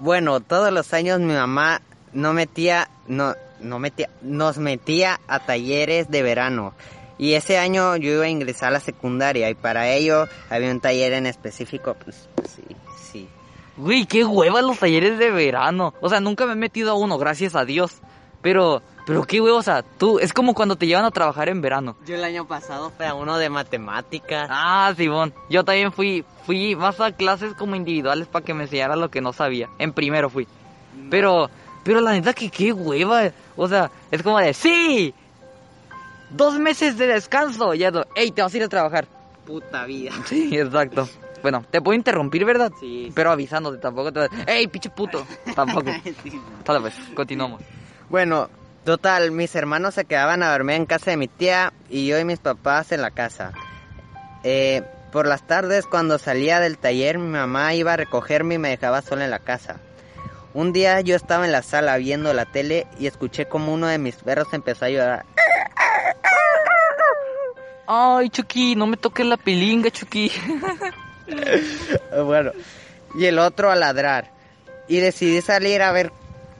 [0.00, 1.80] bueno, todos los años mi mamá
[2.12, 6.74] no metía, no, no metía, nos metía a talleres de verano.
[7.18, 10.80] Y ese año yo iba a ingresar a la secundaria y para ello había un
[10.80, 12.76] taller en específico, pues, pues sí,
[13.10, 13.28] sí.
[13.76, 15.94] Güey, qué hueva los talleres de verano.
[16.00, 18.00] O sea, nunca me he metido a uno, gracias a Dios.
[18.40, 21.60] Pero, pero qué hueva, o sea, tú, es como cuando te llevan a trabajar en
[21.60, 21.96] verano.
[22.06, 24.48] Yo el año pasado fui a uno de matemáticas.
[24.50, 25.34] Ah, Simón.
[25.50, 29.20] Yo también fui, fui más a clases como individuales para que me enseñara lo que
[29.20, 29.68] no sabía.
[29.78, 30.46] En primero fui.
[31.10, 31.50] Pero,
[31.84, 33.30] pero la neta que qué hueva.
[33.56, 35.14] O sea, es como de, sí,
[36.30, 37.74] dos meses de descanso.
[37.74, 39.06] Y ya, no, hey, te vas a ir a trabajar.
[39.46, 40.12] Puta vida.
[40.26, 41.08] Sí, exacto.
[41.42, 42.72] Bueno, te puedo interrumpir, ¿verdad?
[42.80, 43.12] Sí.
[43.14, 44.28] Pero avisándote, tampoco te...
[44.46, 45.26] ¡Ey, pinche puto!
[45.54, 45.90] Tampoco.
[46.64, 47.62] Dale pues, continuamos.
[48.08, 48.50] Bueno,
[48.84, 52.24] total, mis hermanos se quedaban a dormir en casa de mi tía y yo y
[52.24, 53.52] mis papás en la casa.
[54.42, 58.70] Eh, por las tardes, cuando salía del taller, mi mamá iba a recogerme y me
[58.70, 59.80] dejaba sola en la casa.
[60.54, 63.98] Un día yo estaba en la sala viendo la tele y escuché como uno de
[63.98, 65.26] mis perros empezó a llorar.
[67.86, 70.30] Ay, Chucky, no me toques la pilinga, Chucky.
[72.24, 72.52] bueno,
[73.14, 74.30] y el otro a ladrar.
[74.88, 76.12] Y decidí salir a ver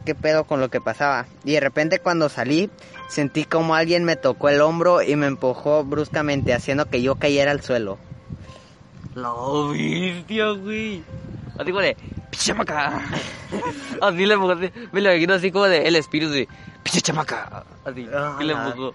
[0.04, 1.26] qué pedo con lo que pasaba.
[1.44, 2.70] Y de repente cuando salí,
[3.08, 7.50] sentí como alguien me tocó el hombro y me empujó bruscamente, haciendo que yo cayera
[7.50, 7.98] al suelo.
[9.14, 9.32] La
[9.70, 11.02] bestia, güey.
[11.58, 11.96] Así de,
[12.27, 13.02] pinche chamaca.
[14.00, 16.48] Así le empujó, así, me lo imagino así como de, el espíritu de,
[16.82, 17.64] pinche chamaca.
[17.84, 18.94] Así, Ah, y le empujó.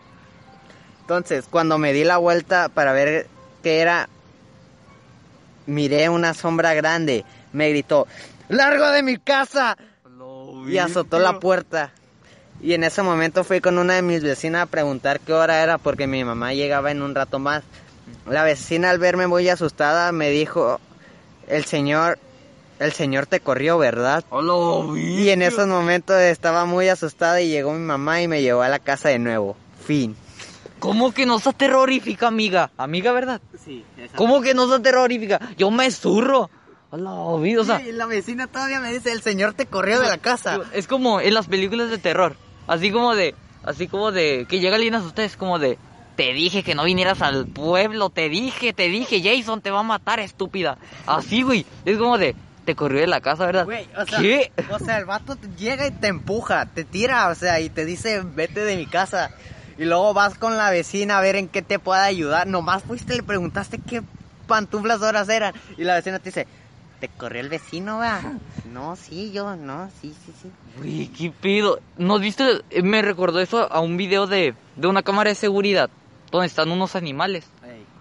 [1.02, 3.28] Entonces, cuando me di la vuelta para ver
[3.62, 4.08] qué era,
[5.66, 7.26] miré una sombra grande.
[7.52, 8.08] Me gritó,
[8.50, 9.78] ¡Largo de mi casa!
[10.68, 11.92] Y azotó la puerta.
[12.62, 15.78] Y en ese momento fui con una de mis vecinas a preguntar qué hora era
[15.78, 17.64] porque mi mamá llegaba en un rato más.
[18.26, 20.80] La vecina al verme muy asustada me dijo,
[21.48, 22.18] el señor
[22.80, 24.24] el señor te corrió, ¿verdad?
[24.30, 28.62] Hola, Y en esos momentos estaba muy asustada y llegó mi mamá y me llevó
[28.62, 29.56] a la casa de nuevo.
[29.86, 30.16] Fin.
[30.80, 32.72] ¿Cómo que no está terrorífica, amiga?
[32.78, 33.40] Amiga, ¿verdad?
[33.64, 35.40] Sí, ¿Cómo que no está terrorífica?
[35.58, 36.50] Yo me zurro.
[36.90, 40.18] Hola, o sea, Y la vecina todavía me dice, el señor te corrió de la
[40.18, 40.60] casa.
[40.74, 42.36] es como en las películas de terror.
[42.68, 43.34] Así como de,
[43.64, 45.78] así como de, que llega alguien a ustedes, como de,
[46.16, 49.84] te dije que no vinieras al pueblo, te dije, te dije, Jason te va a
[49.84, 50.78] matar, estúpida.
[51.08, 51.66] Así, güey.
[51.86, 53.66] Es como de, te corrió de la casa, ¿verdad?
[53.66, 54.52] Güey, o sea, ¿Qué?
[54.70, 58.22] O sea, el vato llega y te empuja, te tira, o sea, y te dice,
[58.24, 59.32] vete de mi casa.
[59.78, 62.48] Y luego vas con la vecina a ver en qué te puede ayudar.
[62.48, 64.04] Nomás fuiste y le preguntaste qué
[64.48, 65.54] pantuflas horas eran.
[65.78, 66.48] Y la vecina te dice,
[67.00, 68.22] ¿te corrió el vecino, va?
[68.72, 70.52] No, sí, yo, no, sí, sí, sí.
[70.78, 71.80] Güey, qué pedo.
[71.98, 72.62] ¿Nos viste?
[72.84, 75.90] Me recordó eso a un video de, de una cámara de seguridad
[76.32, 77.46] donde están unos animales.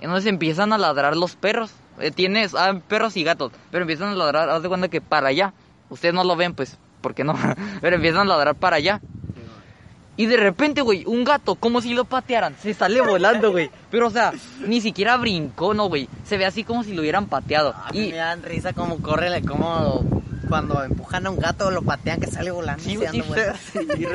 [0.00, 1.72] Entonces empiezan a ladrar los perros.
[2.02, 5.28] Eh, tienes ah, perros y gatos, pero empiezan a ladrar, haz de cuenta que para
[5.28, 5.54] allá.
[5.88, 7.34] Ustedes no lo ven, pues, porque no.
[7.80, 9.00] pero empiezan a ladrar para allá.
[10.16, 13.70] Y de repente, güey, un gato, como si lo patearan, se sale volando, güey.
[13.90, 14.32] Pero, o sea,
[14.66, 16.08] ni siquiera brincó, no, güey.
[16.24, 17.74] Se ve así como si lo hubieran pateado.
[17.74, 20.04] A mí Y me dan risa como corre, como
[20.48, 22.82] cuando empujan a un gato lo patean que sale volando.
[22.82, 22.98] Sí,
[23.72, 24.06] sí, sí,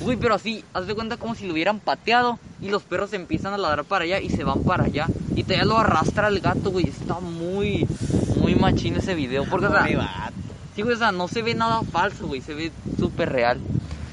[0.00, 3.54] Uy, pero así, haz de cuenta como si lo hubieran pateado y los perros empiezan
[3.54, 5.06] a ladrar para allá y se van para allá.
[5.34, 6.88] Y todavía lo arrastra el gato, güey.
[6.88, 7.86] Está muy,
[8.40, 9.44] muy machín ese video.
[9.48, 9.86] Porque, o sea,
[10.74, 12.40] sí, güey, o sea, no se ve nada falso, güey.
[12.40, 13.60] Se ve súper real.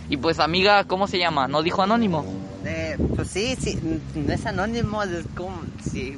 [0.09, 1.47] Y pues, amiga, ¿cómo se llama?
[1.47, 2.25] ¿No dijo anónimo?
[2.65, 3.79] Eh, pues sí, sí,
[4.13, 6.17] no es anónimo, es como, sí,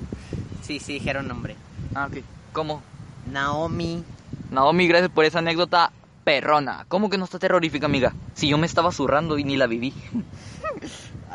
[0.62, 1.56] sí, sí, dijeron nombre.
[1.96, 2.24] Ah, ok.
[2.52, 2.82] ¿Cómo?
[3.32, 4.04] Naomi.
[4.54, 5.92] Naomi, gracias por esa anécdota
[6.24, 6.86] perrona.
[6.88, 8.14] ¿Cómo que no está terrorífica, amiga?
[8.36, 9.94] Si yo me estaba zurrando y ni la viví.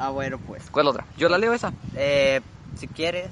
[0.01, 0.63] Ah, bueno, pues.
[0.71, 1.05] ¿Cuál otra?
[1.17, 1.73] Yo la leo esa.
[1.97, 2.41] Eh,
[2.77, 3.31] si quieres.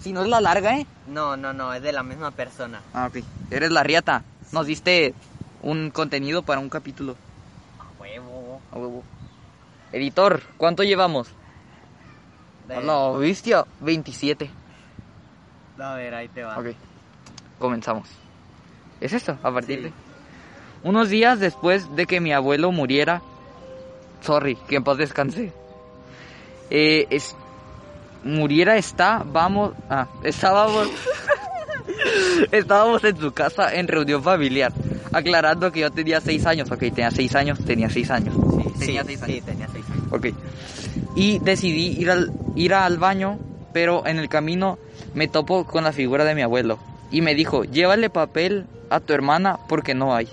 [0.00, 0.84] Si no es la larga, ¿eh?
[1.06, 2.80] No, no, no, es de la misma persona.
[2.92, 3.22] Ah, ok.
[3.52, 4.24] Eres la riata.
[4.50, 5.14] Nos diste
[5.62, 7.14] un contenido para un capítulo.
[7.78, 8.60] A huevo.
[8.72, 9.04] A huevo.
[9.92, 11.28] Editor, ¿cuánto llevamos?
[12.66, 14.50] De- la bestia, 27.
[15.78, 16.58] A ver, ahí te va.
[16.58, 16.66] Ok.
[17.60, 18.08] Comenzamos.
[19.00, 19.38] ¿Es esto?
[19.42, 19.84] A partir Sí.
[19.84, 19.92] de...
[20.82, 23.22] Unos días después de que mi abuelo muriera...
[24.22, 25.52] Sorry, que en paz descanse.
[26.70, 27.34] Eh, es...
[28.24, 29.72] Muriera está, vamos...
[29.88, 30.88] Ah, estábamos...
[32.52, 34.72] Estábamos en su casa en reunión familiar.
[35.12, 36.70] Aclarando que yo tenía 6 años.
[36.70, 38.34] Ok, tenía 6 años, tenía 6 años.
[38.78, 39.44] Sí, tenía sí, 6 sí, años.
[39.44, 40.04] tenía seis años.
[40.12, 40.26] Ok.
[41.16, 43.38] Y decidí ir al, ir al baño,
[43.72, 44.78] pero en el camino
[45.14, 46.78] me topo con la figura de mi abuelo.
[47.10, 50.28] Y me dijo, llévale papel a tu hermana porque no hay.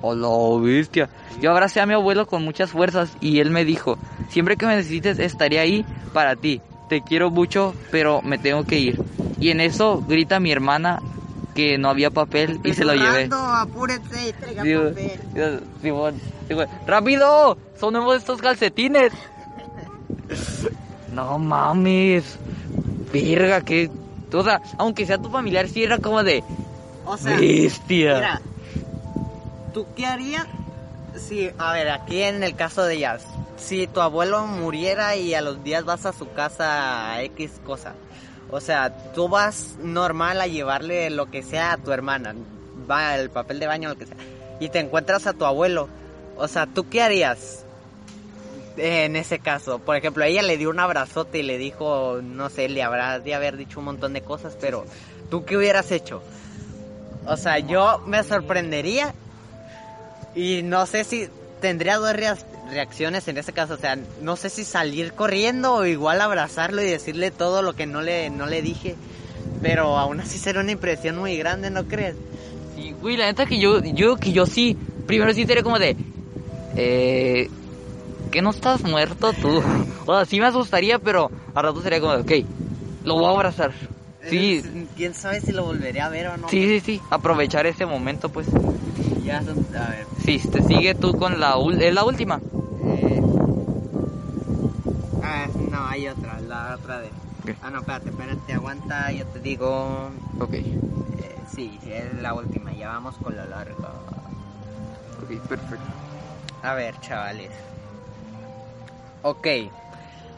[0.00, 1.08] Hola, bestia.
[1.40, 3.98] Yo abracé a mi abuelo con muchas fuerzas y él me dijo,
[4.30, 6.60] siempre que me necesites estaré ahí para ti.
[6.88, 9.00] Te quiero mucho, pero me tengo que ir.
[9.38, 11.00] Y en eso grita mi hermana
[11.54, 13.22] que no había papel y se lo llevé.
[13.24, 15.20] Y Digo, papel.
[15.34, 16.14] digo, Simón,
[16.48, 17.56] digo, ¡Rápido!
[17.78, 19.12] ¡Son nuevos estos calcetines!
[21.12, 22.38] No mames.
[23.12, 23.60] Verga,
[24.32, 24.36] que.
[24.38, 26.42] O sea, aunque sea tu familiar, sí era como de.
[27.04, 28.14] O sea, Bestia.
[28.14, 28.40] mira,
[29.72, 30.46] ¿tú qué harías
[31.16, 33.24] si, a ver, aquí en el caso de Jazz,
[33.56, 37.94] si tu abuelo muriera y a los días vas a su casa a X cosa?
[38.50, 42.34] O sea, tú vas normal a llevarle lo que sea a tu hermana,
[42.90, 44.16] va el papel de baño, lo que sea,
[44.60, 45.88] y te encuentras a tu abuelo.
[46.36, 47.64] O sea, ¿tú qué harías
[48.76, 49.78] en ese caso?
[49.78, 53.34] Por ejemplo, ella le dio un abrazote y le dijo, no sé, le habrá de
[53.34, 54.84] haber dicho un montón de cosas, pero
[55.30, 56.22] ¿tú qué hubieras hecho?
[57.26, 59.14] O sea, yo me sorprendería
[60.34, 61.28] y no sé si
[61.60, 62.36] tendría dos rea-
[62.70, 63.74] reacciones en ese caso.
[63.74, 67.86] O sea, no sé si salir corriendo o igual abrazarlo y decirle todo lo que
[67.86, 68.96] no le, no le dije.
[69.60, 72.16] Pero aún así será una impresión muy grande, ¿no crees?
[72.74, 74.76] Sí, güey, la neta que yo, yo que yo sí.
[75.06, 75.96] Primero sí sería como de.
[76.76, 77.50] Eh.
[78.32, 79.62] Que no estás muerto tú.
[80.06, 82.32] O sea, sí me asustaría, pero a rato sería como ok,
[83.04, 83.74] lo voy a abrazar.
[84.28, 84.62] Sí,
[84.96, 86.48] ¿Quién sabe si lo volveré a ver o no?
[86.48, 87.02] sí, sí, sí.
[87.10, 88.48] Aprovechar ese momento, pues.
[89.24, 90.08] Ya son- a ver.
[90.18, 92.42] Sí, te sigue tú con la, es la última.
[92.86, 93.20] eh,
[95.22, 97.12] Ah, no, hay otra, la otra de...
[97.60, 100.10] Ah, no, espérate, espérate, aguanta, yo te digo...
[100.40, 100.54] Ok,
[101.18, 103.92] Eh, sí, sí, es la última, ya vamos con la larga.
[105.22, 105.96] ok, perfecto.
[106.62, 107.71] A ver, chavales.
[109.24, 109.46] Ok,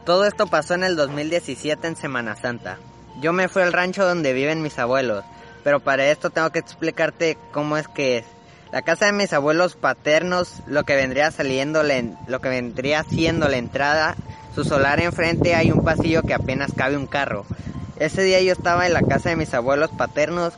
[0.04, 2.78] todo esto pasó en el 2017 en Semana Santa.
[3.22, 5.24] Yo me fui al rancho donde viven mis abuelos,
[5.62, 8.26] pero para esto tengo que explicarte cómo es que es.
[8.72, 11.82] La casa de mis abuelos paternos, lo que vendría saliendo,
[12.26, 14.16] lo que vendría siendo la entrada,
[14.54, 17.46] su solar enfrente hay un pasillo que apenas cabe un carro.
[17.98, 20.52] Ese día yo estaba en la casa de mis abuelos paternos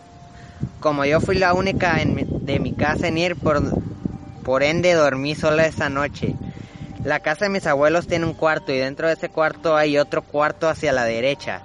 [0.81, 3.63] como yo fui la única de mi casa en ir, por,
[4.43, 6.35] por ende dormí sola esa noche.
[7.07, 10.23] La casa de mis abuelos tiene un cuarto y dentro de ese cuarto hay otro
[10.23, 11.63] cuarto hacia la derecha.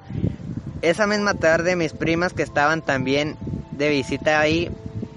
[0.84, 3.36] Esa misma tarde mis primas que estaban también
[3.72, 4.70] de visita ahí,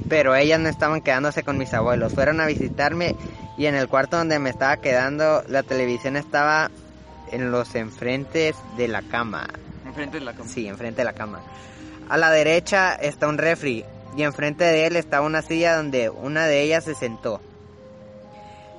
[0.09, 3.17] pero ellas no estaban quedándose con mis abuelos, fueron a visitarme
[3.59, 6.71] y en el cuarto donde me estaba quedando la televisión estaba
[7.31, 9.47] en los enfrentes de la cama.
[9.85, 10.49] Enfrente de la cama.
[10.49, 11.43] Sí, enfrente de la cama.
[12.09, 13.85] A la derecha está un refri
[14.17, 17.43] y enfrente de él está una silla donde una de ellas se sentó.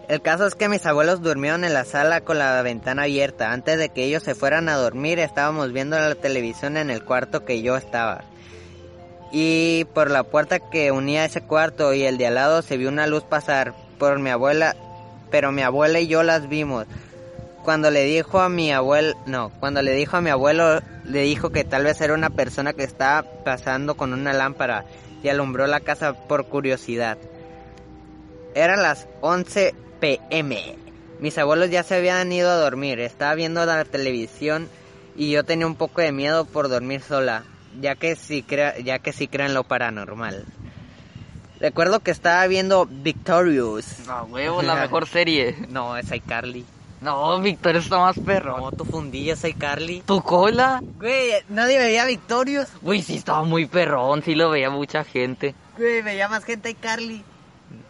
[0.08, 3.52] El caso es que mis abuelos durmieron en la sala con la ventana abierta.
[3.52, 7.44] Antes de que ellos se fueran a dormir estábamos viendo la televisión en el cuarto
[7.44, 8.24] que yo estaba.
[9.32, 12.90] Y por la puerta que unía ese cuarto y el de al lado se vio
[12.90, 14.76] una luz pasar por mi abuela,
[15.32, 16.86] pero mi abuela y yo las vimos.
[17.64, 21.50] Cuando le dijo a mi abuelo, no, cuando le dijo a mi abuelo, le dijo
[21.50, 24.86] que tal vez era una persona que estaba pasando con una lámpara
[25.24, 27.18] y alumbró la casa por curiosidad.
[28.54, 29.74] Eran las 11
[30.06, 30.78] pm.
[31.20, 34.70] Mis abuelos ya se habían ido a dormir, estaba viendo la televisión
[35.16, 37.44] y yo tenía un poco de miedo por dormir sola,
[37.82, 40.46] ya que sí crea, ya que sí creo en lo paranormal.
[41.60, 44.06] Recuerdo que estaba viendo Victorious.
[44.06, 45.56] No, huevo, la mejor serie.
[45.70, 46.64] No, es iCarly.
[47.02, 48.60] No, Victoria está más perro.
[48.60, 50.02] No, tu fundilla es iCarly.
[50.02, 50.84] ¿Tu cola?
[51.00, 52.70] Güey, nadie veía Victorious.
[52.82, 55.56] Güey, sí estaba muy perrón, sí lo veía mucha gente.
[55.78, 57.24] Güey, veía más gente iCarly.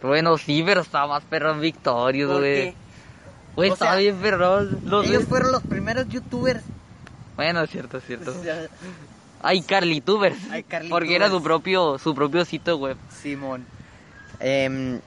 [0.02, 2.74] Bueno, sí, pero estaba más perrón Victorious, ¿Por güey.
[3.54, 4.80] Güey, estaba sea, bien perrón.
[4.84, 6.62] Los Ellos ves- fueron los primeros youtubers.
[7.36, 8.34] Bueno, es cierto, es cierto.
[9.42, 10.36] Ay, Carlitubers.
[10.88, 12.96] Porque era su propio, su propio sitio web.
[13.22, 13.64] Simón.
[14.40, 14.98] Eh,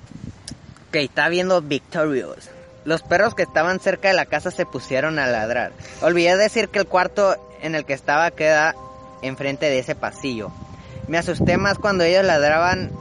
[0.90, 2.50] ok, está viendo Victorious.
[2.86, 5.72] Los perros que estaban cerca de la casa se pusieron a ladrar.
[6.02, 8.74] Olvidé decir que el cuarto en el que estaba queda
[9.22, 10.52] enfrente de ese pasillo.
[11.08, 12.92] Me asusté más cuando ellos ladraban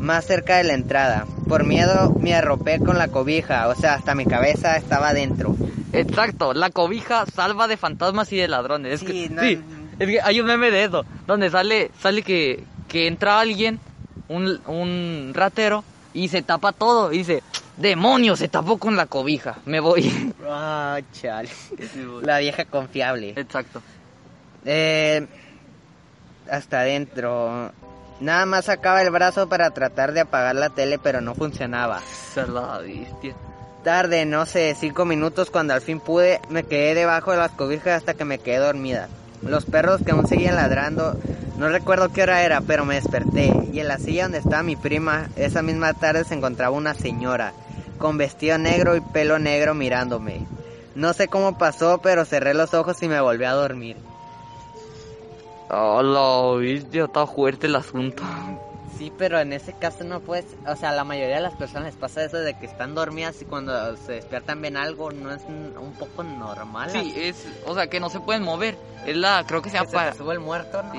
[0.00, 1.26] más cerca de la entrada.
[1.48, 5.54] Por miedo me arropé con la cobija, o sea, hasta mi cabeza estaba adentro.
[5.92, 8.94] Exacto, la cobija salva de fantasmas y de ladrones.
[8.94, 9.58] Es Sí, que, no- sí,
[9.98, 13.78] es que hay un meme de eso, donde sale, sale que, que entra alguien,
[14.28, 17.42] un, un ratero, y se tapa todo, y dice,
[17.76, 20.32] demonio, se tapó con la cobija, me voy.
[20.46, 21.48] Ah, chale.
[22.22, 23.32] La vieja confiable.
[23.36, 23.80] Exacto.
[24.66, 25.26] Eh,
[26.50, 27.72] hasta adentro.
[28.20, 32.00] Nada más sacaba el brazo para tratar de apagar la tele, pero no funcionaba.
[32.36, 33.34] La bestia.
[33.82, 37.98] Tarde, no sé, cinco minutos cuando al fin pude, me quedé debajo de las cobijas
[37.98, 39.08] hasta que me quedé dormida.
[39.42, 41.18] Los perros que aún seguían ladrando,
[41.58, 43.52] no recuerdo qué hora era, pero me desperté.
[43.72, 47.52] Y en la silla donde estaba mi prima, esa misma tarde se encontraba una señora,
[47.98, 50.46] con vestido negro y pelo negro mirándome.
[50.94, 53.96] No sé cómo pasó, pero cerré los ojos y me volví a dormir.
[55.76, 58.22] Oh, la bestia, está fuerte el asunto.
[58.96, 61.86] Sí, pero en ese caso no puedes, o sea, a la mayoría de las personas
[61.86, 65.42] les pasa eso de que están dormidas y cuando se despiertan ven algo, no es
[65.42, 66.90] un poco normal.
[66.90, 68.76] Sí, es, o sea, que no se pueden mover.
[69.04, 70.12] Es la, creo que se se para...
[70.12, 70.92] te sube el muerto, ¿no?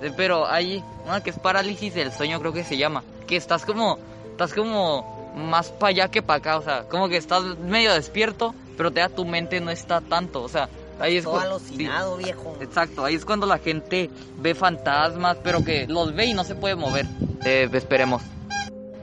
[0.00, 3.02] Sí, pero hay una que es parálisis del sueño, creo que se llama.
[3.26, 3.98] Que estás como,
[4.30, 8.54] estás como más para allá que para acá, o sea, como que estás medio despierto,
[8.76, 10.68] pero te da tu mente no está tanto, o sea,
[11.00, 12.56] ahí es Todo cu- alucinado, viejo.
[12.60, 16.54] exacto, ahí es cuando la gente ve fantasmas, pero que los ve y no se
[16.54, 17.06] puede mover.
[17.44, 18.22] Eh, esperemos.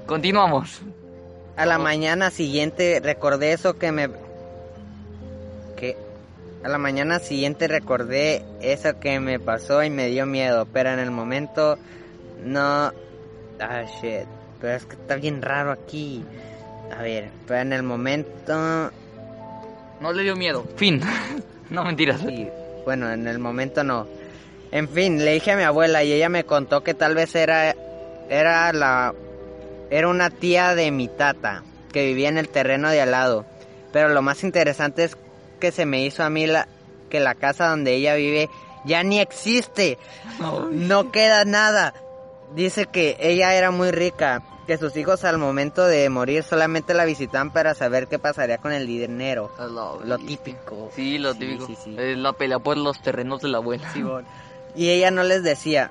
[0.06, 0.82] Continuamos.
[1.56, 4.10] A la mañana siguiente recordé eso que me...
[5.76, 5.98] que...
[6.64, 11.00] A la mañana siguiente recordé eso que me pasó y me dio miedo, pero en
[11.00, 11.78] el momento
[12.44, 12.92] no...
[13.60, 14.26] Ah, shit.
[14.62, 16.24] Pero es que está bien raro aquí.
[16.98, 18.92] A ver, pero en el momento...
[20.00, 20.64] No le dio miedo.
[20.76, 21.02] Fin.
[21.70, 22.22] no mentiras.
[22.86, 24.08] Bueno, en el momento no.
[24.72, 27.76] En fin, le dije a mi abuela y ella me contó que tal vez era
[28.30, 29.14] era la
[29.90, 33.46] era una tía de mi tata que vivía en el terreno de al lado.
[33.94, 35.18] Pero lo más interesante es
[35.60, 36.68] que se me hizo a mí la
[37.10, 38.50] que la casa donde ella vive
[38.86, 39.98] ya ni existe.
[40.72, 41.94] No queda nada.
[42.56, 47.06] Dice que ella era muy rica, que sus hijos al momento de morir solamente la
[47.06, 49.50] visitaban para saber qué pasaría con el dinero.
[49.58, 50.92] Lo, Lo típico.
[50.94, 51.68] Sí, lo Sí, típico.
[51.84, 53.90] sí, la pelea por los terrenos de la abuela.
[54.76, 55.90] Y ella no les decía.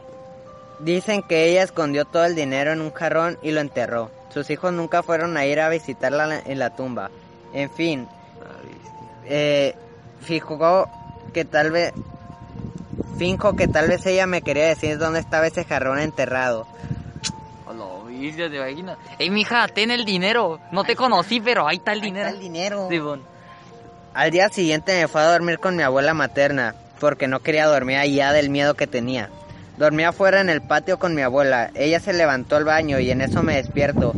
[0.78, 4.10] Dicen que ella escondió todo el dinero en un jarrón y lo enterró.
[4.28, 7.10] Sus hijos nunca fueron a ir a visitarla en la tumba.
[7.52, 8.06] En fin,
[9.24, 9.74] eh,
[10.20, 10.88] fijó
[11.32, 11.92] que tal vez...
[13.18, 16.66] Finjo que tal vez ella me quería decir dónde estaba ese jarrón enterrado.
[18.20, 18.98] Bestia, te imaginas.
[19.18, 20.60] Ey, mija, ten el dinero.
[20.72, 22.26] No te conocí, pero ahí está el Ahí dinero.
[22.28, 22.88] está el dinero.
[24.14, 27.98] Al día siguiente me fue a dormir con mi abuela materna, porque no quería dormir
[27.98, 29.28] allá del miedo que tenía.
[29.76, 31.70] Dormía afuera en el patio con mi abuela.
[31.74, 34.14] Ella se levantó al baño y en eso me despierto.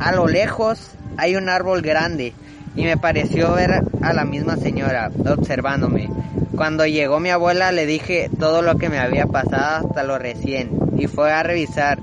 [0.00, 2.32] A lo lejos hay un árbol grande
[2.74, 6.08] y me pareció ver a la misma señora observándome.
[6.56, 10.70] Cuando llegó mi abuela le dije todo lo que me había pasado hasta lo recién
[10.98, 12.00] y fue a revisar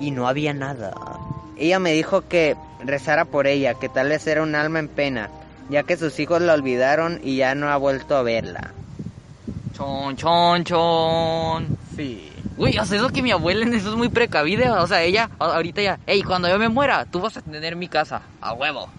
[0.00, 0.94] y no había nada.
[1.56, 5.30] Ella me dijo que rezara por ella, que tal vez era un alma en pena,
[5.70, 8.72] ya que sus hijos la olvidaron y ya no ha vuelto a verla.
[9.74, 11.78] Chon, chon, chon.
[11.96, 12.32] Sí.
[12.56, 14.82] Güey, o sea, eso que mi abuela en eso es muy precavida.
[14.82, 17.88] O sea, ella, ahorita ya, hey, cuando yo me muera, tú vas a tener mi
[17.88, 18.22] casa.
[18.40, 18.88] A huevo.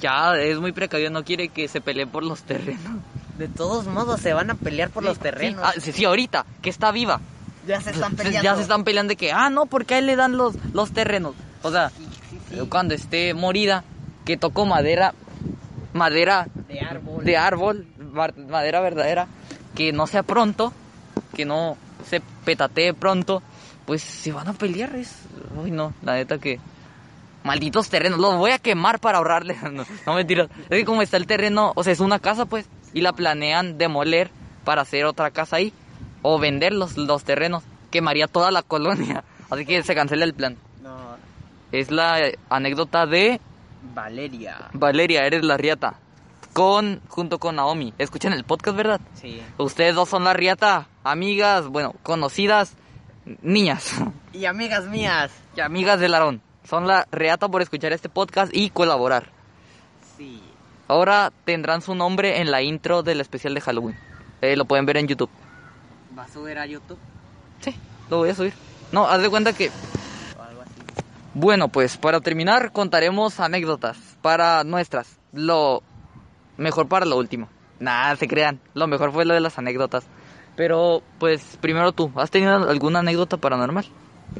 [0.00, 3.02] Ya, es muy precavida, no quiere que se peleen por los terrenos.
[3.36, 5.60] De todos modos se van a pelear por Sí, los terrenos.
[5.60, 7.20] Sí, ah, sí, sí, ahorita, que está viva.
[7.68, 8.42] Ya se están peleando.
[8.42, 10.92] Ya se están peleando de que, ah, no, porque a él le dan los, los
[10.92, 11.34] terrenos.
[11.62, 12.66] O sea, Sí, sí, sí.
[12.68, 13.84] cuando esté morida,
[14.24, 15.14] que tocó madera,
[15.92, 17.24] madera De árbol.
[17.24, 19.26] de árbol, mar- madera verdadera,
[19.74, 20.72] que no sea pronto,
[21.34, 21.76] que no
[22.08, 23.42] se petatee pronto,
[23.86, 24.94] pues se van a pelear.
[24.96, 25.14] Es...
[25.62, 26.58] Uy, no, la neta que.
[27.44, 29.56] Malditos terrenos, los voy a quemar para ahorrarle.
[29.72, 30.48] No, no mentiras.
[30.68, 33.78] Es que como está el terreno, o sea, es una casa, pues, y la planean
[33.78, 34.30] demoler
[34.64, 35.72] para hacer otra casa ahí,
[36.22, 39.24] o vender los, los terrenos, quemaría toda la colonia.
[39.50, 40.56] Así que se cancela el plan.
[40.82, 41.16] No,
[41.72, 42.18] Es la
[42.50, 43.40] anécdota de
[43.94, 44.68] Valeria.
[44.72, 45.94] Valeria, eres la riata.
[46.52, 47.94] Con, junto con Naomi.
[47.98, 49.00] Escuchan el podcast, ¿verdad?
[49.14, 49.40] Sí.
[49.58, 52.74] Ustedes dos son la riata, amigas, bueno, conocidas,
[53.42, 53.92] niñas
[54.32, 55.30] Y amigas mías.
[55.56, 56.42] y amigas del Aarón.
[56.64, 59.30] Son la riata por escuchar este podcast y colaborar.
[60.16, 60.42] Sí.
[60.88, 63.96] Ahora tendrán su nombre en la intro del especial de Halloween.
[64.40, 65.30] Eh, lo pueden ver en YouTube.
[66.18, 66.98] ¿Vas a subir a YouTube
[67.60, 67.72] Sí,
[68.10, 68.52] lo voy a subir.
[68.90, 69.68] No, haz de cuenta que
[70.36, 70.72] o algo así?
[71.32, 75.16] Bueno, pues para terminar contaremos anécdotas para nuestras.
[75.32, 75.84] Lo
[76.56, 77.48] mejor para lo último.
[77.78, 78.58] Nada, se crean.
[78.74, 80.06] Lo mejor fue lo de las anécdotas.
[80.56, 83.86] Pero pues primero tú, ¿has tenido alguna anécdota paranormal?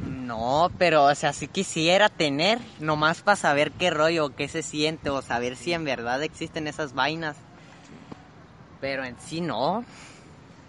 [0.05, 5.09] No, pero o sea, si quisiera tener, nomás para saber qué rollo, qué se siente,
[5.11, 7.37] o saber si en verdad existen esas vainas.
[8.81, 9.85] Pero en sí no.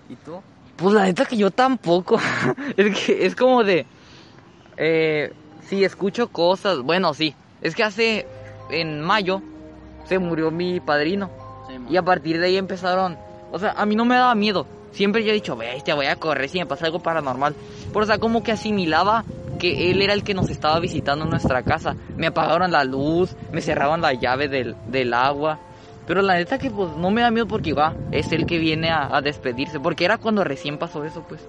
[0.09, 0.41] ¿Y tú?
[0.81, 2.19] Pues la neta que yo tampoco.
[2.77, 3.87] es que es como de...
[4.77, 5.33] Eh,
[5.67, 6.79] sí, escucho cosas.
[6.81, 7.35] Bueno, sí.
[7.61, 8.27] Es que hace...
[8.71, 9.43] En mayo
[10.05, 11.31] se murió mi padrino.
[11.89, 13.19] Y a partir de ahí empezaron.
[13.53, 14.67] O sea, a mí no me daba miedo.
[14.93, 17.55] Siempre yo he dicho, bestia, voy a correr si me pasa algo paranormal.
[17.93, 19.25] Pero, o sea, como que asimilaba
[19.59, 21.97] que él era el que nos estaba visitando en nuestra casa.
[22.17, 25.61] Me apagaron la luz, me cerraban la llave del, del agua.
[26.11, 28.91] Pero la neta que pues no me da miedo porque va, es el que viene
[28.91, 29.79] a, a despedirse.
[29.79, 31.41] Porque era cuando recién pasó eso, pues.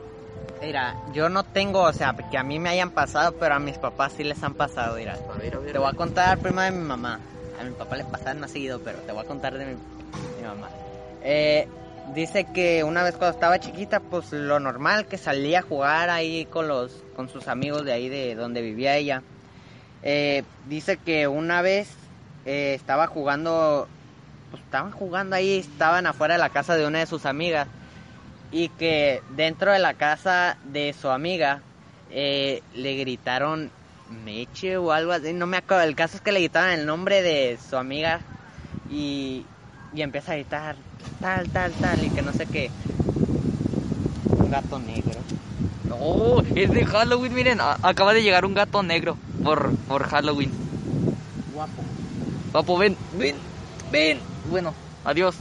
[0.61, 3.79] Mira, yo no tengo, o sea, que a mí me hayan pasado, pero a mis
[3.79, 5.17] papás sí les han pasado, mira.
[5.33, 5.71] A ver, a ver.
[5.71, 7.19] Te voy a contar primero de mi mamá.
[7.59, 10.47] A mi papá le pasaban más seguido, pero te voy a contar de mi, mi
[10.47, 10.69] mamá.
[11.23, 11.67] Eh,
[12.13, 16.45] dice que una vez cuando estaba chiquita, pues lo normal que salía a jugar ahí
[16.45, 19.23] con los con sus amigos de ahí de donde vivía ella.
[20.03, 21.95] Eh, dice que una vez
[22.45, 23.87] eh, estaba jugando,
[24.51, 27.69] pues estaban jugando ahí, estaban afuera de la casa de una de sus amigas
[28.51, 31.65] y que dentro de la casa de su amiga
[32.07, 33.73] eh, le gritaron
[34.07, 35.83] Meche o algo así, no me acuerdo.
[35.83, 38.27] El caso es que le gritaron el nombre de su amiga
[38.85, 39.51] y,
[39.91, 40.77] y empieza a gritar
[41.19, 42.73] tal, tal, tal y que no sé qué.
[44.39, 45.25] Un gato negro.
[45.83, 47.61] No, es de Halloween, miren.
[47.61, 50.55] a- acaba de llegar un gato negro por, por Halloween.
[51.45, 51.83] Guapo.
[52.51, 53.37] Papo, ven, ven,
[53.89, 54.30] ven.
[54.49, 54.73] Bueno,
[55.05, 55.35] adiós.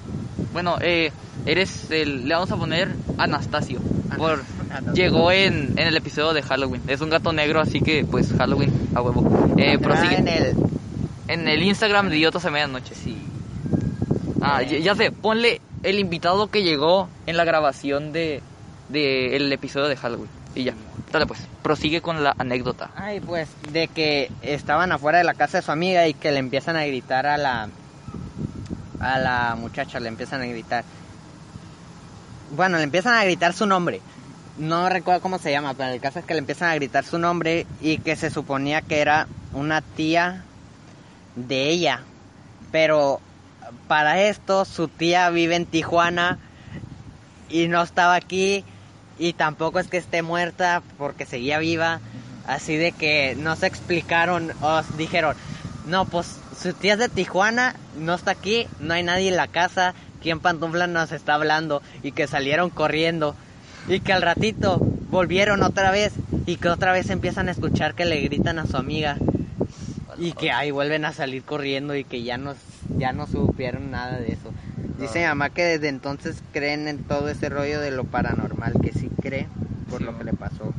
[0.52, 1.12] Bueno, eh,
[1.46, 2.28] eres el.
[2.28, 3.80] Le vamos a poner Anastasio.
[4.16, 4.92] Por, Anastasio.
[4.94, 6.82] llegó en, en el episodio de Halloween.
[6.88, 9.54] Es un gato negro, así que pues Halloween a huevo.
[9.56, 10.16] Eh, Entra prosigue.
[10.16, 10.56] en el...
[11.28, 12.94] En el Instagram de Idiotas a Medianoche.
[12.94, 13.16] Sí.
[14.40, 18.42] Ah, ya, ya sé, ponle el invitado que llegó en la grabación de,
[18.88, 20.28] de el episodio de Halloween.
[20.56, 20.74] Y ya.
[21.12, 22.90] Dale pues, prosigue con la anécdota.
[22.96, 26.38] Ay, pues, de que estaban afuera de la casa de su amiga y que le
[26.38, 27.68] empiezan a gritar a la
[29.00, 30.84] a la muchacha, le empiezan a gritar.
[32.52, 34.00] Bueno, le empiezan a gritar su nombre.
[34.58, 37.18] No recuerdo cómo se llama, pero el caso es que le empiezan a gritar su
[37.18, 40.44] nombre y que se suponía que era una tía
[41.34, 42.02] de ella.
[42.70, 43.20] Pero
[43.88, 46.38] para esto su tía vive en Tijuana
[47.48, 48.64] y no estaba aquí
[49.18, 52.00] y tampoco es que esté muerta porque seguía viva.
[52.46, 55.36] Así de que no se explicaron o dijeron,
[55.86, 59.48] no, pues su tía es de Tijuana, no está aquí, no hay nadie en la
[59.48, 63.34] casa, quien pantufla nos está hablando y que salieron corriendo
[63.88, 64.78] y que al ratito
[65.10, 66.12] volvieron otra vez
[66.46, 69.16] y que otra vez empiezan a escuchar que le gritan a su amiga
[70.18, 72.54] y que ahí vuelven a salir corriendo y que ya no,
[72.98, 74.52] ya no supieron nada de eso.
[74.98, 78.92] Dice mi mamá que desde entonces creen en todo ese rollo de lo paranormal, que
[78.92, 79.48] sí cree.
[79.88, 80.74] por Sí, lo que le pasó.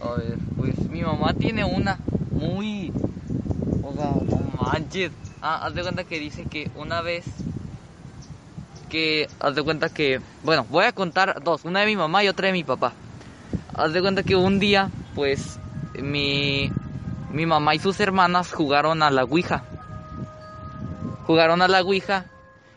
[0.00, 1.98] A ver, pues mi mamá tiene una
[2.30, 2.92] muy.
[3.90, 5.10] Sea, no manches.
[5.40, 7.24] Ah, haz de cuenta que dice que una vez.
[8.88, 9.28] Que.
[9.40, 10.20] Haz de cuenta que.
[10.44, 12.92] Bueno, voy a contar dos: una de mi mamá y otra de mi papá.
[13.74, 15.58] Haz de cuenta que un día, pues.
[15.94, 16.70] Mi.
[17.32, 19.64] Mi mamá y sus hermanas jugaron a la Ouija.
[21.26, 22.26] Jugaron a la Ouija.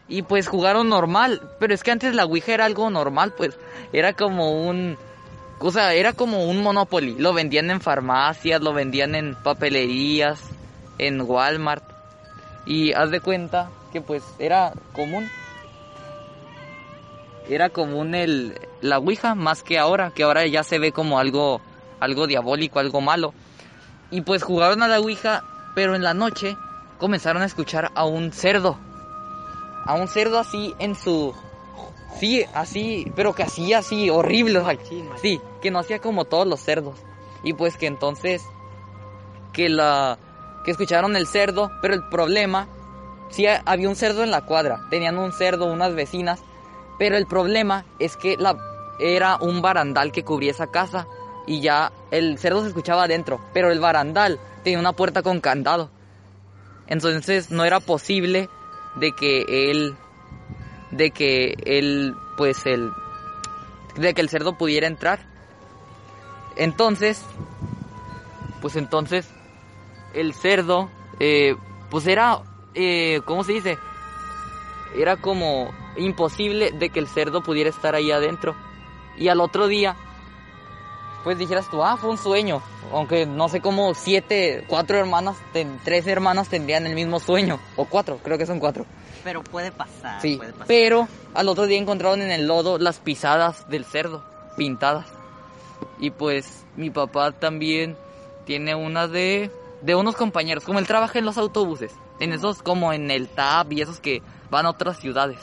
[0.07, 1.41] Y pues jugaron normal.
[1.59, 3.57] Pero es que antes la Ouija era algo normal, pues.
[3.93, 4.97] Era como un.
[5.59, 7.15] O sea, era como un Monopoly.
[7.17, 10.39] Lo vendían en farmacias, lo vendían en papelerías,
[10.97, 11.83] en Walmart.
[12.65, 15.29] Y haz de cuenta que pues era común.
[17.47, 21.61] Era común el, la Ouija más que ahora, que ahora ya se ve como algo,
[21.99, 23.33] algo diabólico, algo malo.
[24.11, 25.43] Y pues jugaron a la Ouija,
[25.75, 26.57] pero en la noche
[26.97, 28.77] comenzaron a escuchar a un cerdo.
[29.85, 31.35] A un cerdo así en su...
[32.19, 34.61] Sí, así, pero que hacía así, horrible.
[35.21, 36.97] Sí, que no hacía como todos los cerdos.
[37.43, 38.41] Y pues que entonces
[39.51, 40.17] que la
[40.65, 42.67] que escucharon el cerdo, pero el problema
[43.29, 46.41] sí ha- había un cerdo en la cuadra, tenían un cerdo unas vecinas,
[46.97, 48.37] pero el problema es que
[48.99, 51.07] era un barandal que cubría esa casa
[51.45, 55.89] y ya el cerdo se escuchaba adentro, pero el barandal tenía una puerta con candado.
[56.87, 58.49] Entonces no era posible
[58.95, 59.95] de que él
[60.91, 62.91] de que él pues el
[63.97, 65.19] de que el cerdo pudiera entrar.
[66.55, 67.21] Entonces,
[68.61, 69.27] pues entonces
[70.15, 70.89] el cerdo,
[71.19, 71.55] eh,
[71.89, 72.39] pues era,
[72.73, 73.77] eh, ¿cómo se dice?
[74.97, 78.55] Era como imposible de que el cerdo pudiera estar ahí adentro.
[79.17, 79.95] Y al otro día,
[81.23, 82.61] pues dijeras tú, ah, fue un sueño.
[82.93, 87.59] Aunque no sé cómo siete, cuatro hermanas, ten- tres hermanas tendrían el mismo sueño.
[87.75, 88.85] O cuatro, creo que son cuatro.
[89.23, 90.67] Pero puede pasar, Sí, puede pasar.
[90.67, 94.23] pero al otro día encontraron en el lodo las pisadas del cerdo,
[94.55, 95.07] pintadas.
[95.99, 97.97] Y pues mi papá también
[98.45, 99.49] tiene una de,
[99.85, 103.73] de unos compañeros, como él trabaja en los autobuses, en esos como en el TAP
[103.73, 105.39] y esos que van a otras ciudades.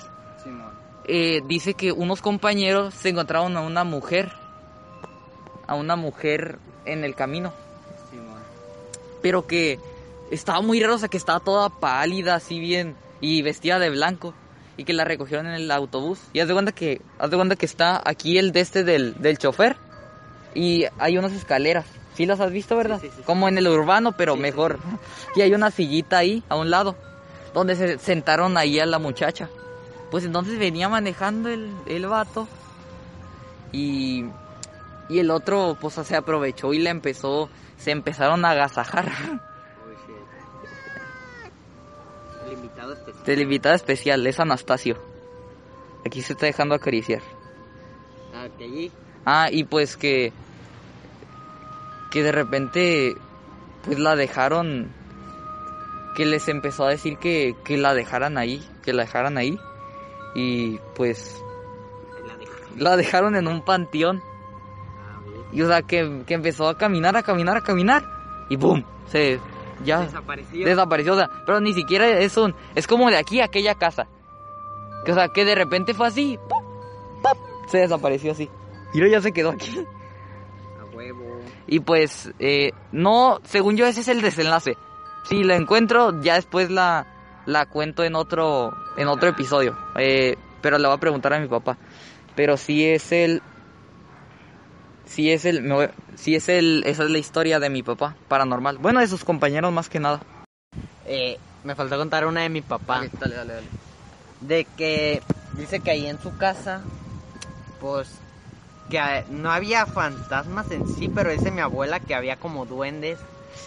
[1.05, 4.33] Eh, dice que unos compañeros se encontraron a una mujer,
[5.67, 7.53] a una mujer en el camino
[9.23, 9.79] pero que
[10.31, 14.35] estaba muy raro, o sea, que estaba toda pálida, así bien, y vestida de blanco,
[14.77, 16.19] y que la recogieron en el autobús.
[16.33, 19.15] Y haz de cuenta que, haz de cuenta que está aquí el de este del,
[19.23, 19.77] del chofer,
[20.55, 21.87] y hay unas escaleras.
[22.15, 23.01] ¿Sí las has visto, verdad?
[23.01, 23.23] Sí, sí, sí.
[23.23, 24.79] Como en el urbano, pero mejor.
[25.37, 26.95] Y hay una sillita ahí, a un lado,
[27.55, 29.49] donde se sentaron ahí a la muchacha.
[30.11, 32.47] Pues entonces venía manejando el, el vato,
[33.73, 34.27] y,
[35.09, 37.49] y el otro, pues, se aprovechó y le empezó,
[37.79, 39.11] se empezaron a agasajar.
[39.11, 39.41] Oh.
[42.47, 43.25] El invitado especial.
[43.27, 45.03] El invitado especial es Anastasio.
[46.05, 47.23] Aquí se está dejando acariciar.
[48.35, 48.93] Ah, que allí.
[49.25, 50.35] Ah, y pues que.
[52.13, 53.17] Que de repente.
[53.85, 54.93] Pues la dejaron.
[56.15, 58.63] Que les empezó a decir que, que la dejaran ahí.
[58.83, 59.59] Que la dejaran ahí.
[60.35, 61.43] Y pues.
[62.77, 64.21] La dejaron en un panteón.
[64.21, 65.21] Ah.
[65.53, 68.05] Y o sea, que, que empezó a caminar, a caminar, a caminar.
[68.49, 68.85] Y ¡boom!
[69.07, 69.41] Se.
[69.85, 70.01] Ya.
[70.01, 70.67] Desapareció.
[70.67, 74.07] desapareció, o sea, pero ni siquiera es un, es como de aquí a aquella casa.
[75.05, 76.63] Que, o sea, que de repente fue así, ¡pum!
[77.23, 77.39] ¡pum!
[77.67, 78.49] se desapareció así.
[78.93, 79.85] Y luego ya se quedó aquí.
[80.81, 81.32] A huevo.
[81.67, 84.77] Y pues, eh, no, según yo ese es el desenlace.
[85.29, 87.07] Si la encuentro, ya después la,
[87.47, 89.77] la cuento en otro, en otro episodio.
[89.97, 91.77] Eh, pero le voy a preguntar a mi papá.
[92.35, 93.43] Pero sí es el,
[95.07, 98.17] sí es el, me voy- sí es el, esa es la historia de mi papá,
[98.29, 98.79] paranormal.
[98.79, 100.21] Bueno, de sus compañeros más que nada.
[101.07, 102.99] Eh, me faltó contar una de mi papá.
[103.21, 103.67] Dale, dale, dale.
[104.41, 105.23] De que
[105.57, 106.83] dice que ahí en su casa,
[107.81, 108.19] pues,
[108.91, 113.19] que ah, no había fantasmas en sí, pero dice mi abuela que había como duendes.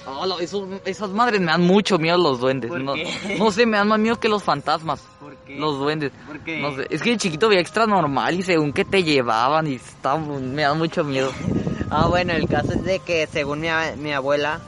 [0.05, 2.69] Lo- esos- esas madres me dan mucho miedo los duendes.
[2.69, 3.07] ¿Por no, qué?
[3.39, 5.01] no sé, me dan más miedo que los fantasmas.
[5.19, 6.11] Porque Los duendes.
[6.27, 9.67] Porque No sé, es que de chiquito veía extra normal y según que te llevaban
[9.67, 11.31] y estaba, me dan mucho miedo.
[11.87, 14.59] Ah, bueno, el caso es de que según mi, mi abuela,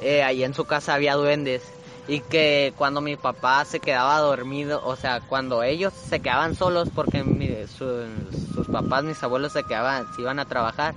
[0.00, 1.62] eh, ahí en su casa había duendes.
[2.08, 6.88] Y que cuando mi papá se quedaba dormido, o sea, cuando ellos se quedaban solos,
[6.94, 10.94] porque mi- su- sus papás, mis abuelos se quedaban, se iban a trabajar,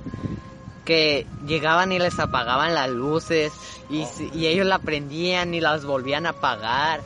[0.86, 3.54] que llegaban y les apagaban las luces
[3.90, 7.04] y, y ellos la prendían y las volvían a apagar.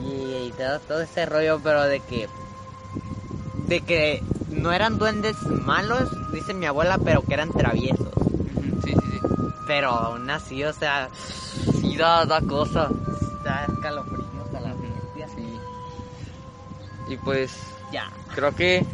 [0.00, 2.28] Y, y todo, todo ese rollo, pero de que
[3.68, 8.14] de que no eran duendes malos, dice mi abuela, pero que eran traviesos.
[8.82, 9.20] Sí, sí, sí.
[9.66, 11.10] Pero aún así, o sea,
[11.98, 12.88] da, da cosa.
[13.36, 15.28] está escalofrío hasta la bestia.
[15.34, 15.58] Sí.
[17.12, 17.52] Y pues,
[17.92, 18.10] Ya.
[18.34, 18.84] creo que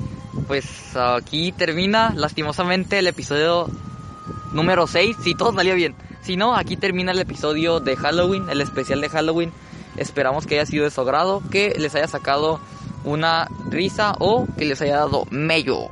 [0.49, 3.69] pues aquí termina lastimosamente el episodio
[4.53, 5.95] número 6, si todo salió bien.
[6.23, 9.53] Si no, aquí termina el episodio de Halloween, el especial de Halloween.
[9.97, 12.59] Esperamos que haya sido de su agrado, que les haya sacado
[13.05, 15.89] una risa o que les haya dado mello.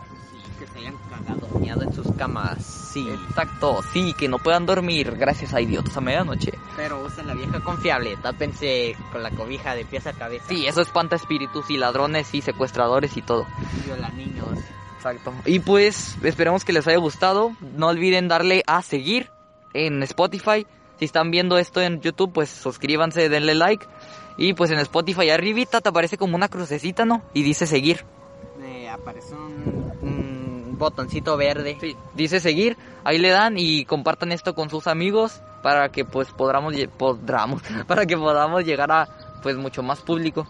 [0.58, 2.71] que se hayan cagado, en sus camas.
[2.92, 3.08] Sí.
[3.08, 6.52] Exacto, sí, que no puedan dormir gracias a idiotas a medianoche.
[6.76, 10.44] Pero usen la vieja confiable, tápense con la cobija de pies a cabeza.
[10.48, 13.46] Sí, eso espanta espíritus y ladrones y secuestradores y todo.
[13.86, 14.58] Viola niños.
[14.96, 15.32] Exacto.
[15.46, 17.56] Y pues esperemos que les haya gustado.
[17.76, 19.30] No olviden darle a seguir
[19.72, 20.66] en Spotify.
[20.98, 23.86] Si están viendo esto en YouTube, pues suscríbanse, denle like.
[24.36, 27.22] Y pues en Spotify arribita te aparece como una crucecita, ¿no?
[27.32, 28.04] Y dice seguir.
[28.58, 29.81] Me aparece un
[30.82, 31.78] botoncito verde.
[31.80, 32.76] Sí, dice seguir.
[33.04, 38.04] Ahí le dan y compartan esto con sus amigos para que pues podamos, podamos, para
[38.04, 39.08] que podamos llegar a
[39.42, 40.46] pues mucho más público.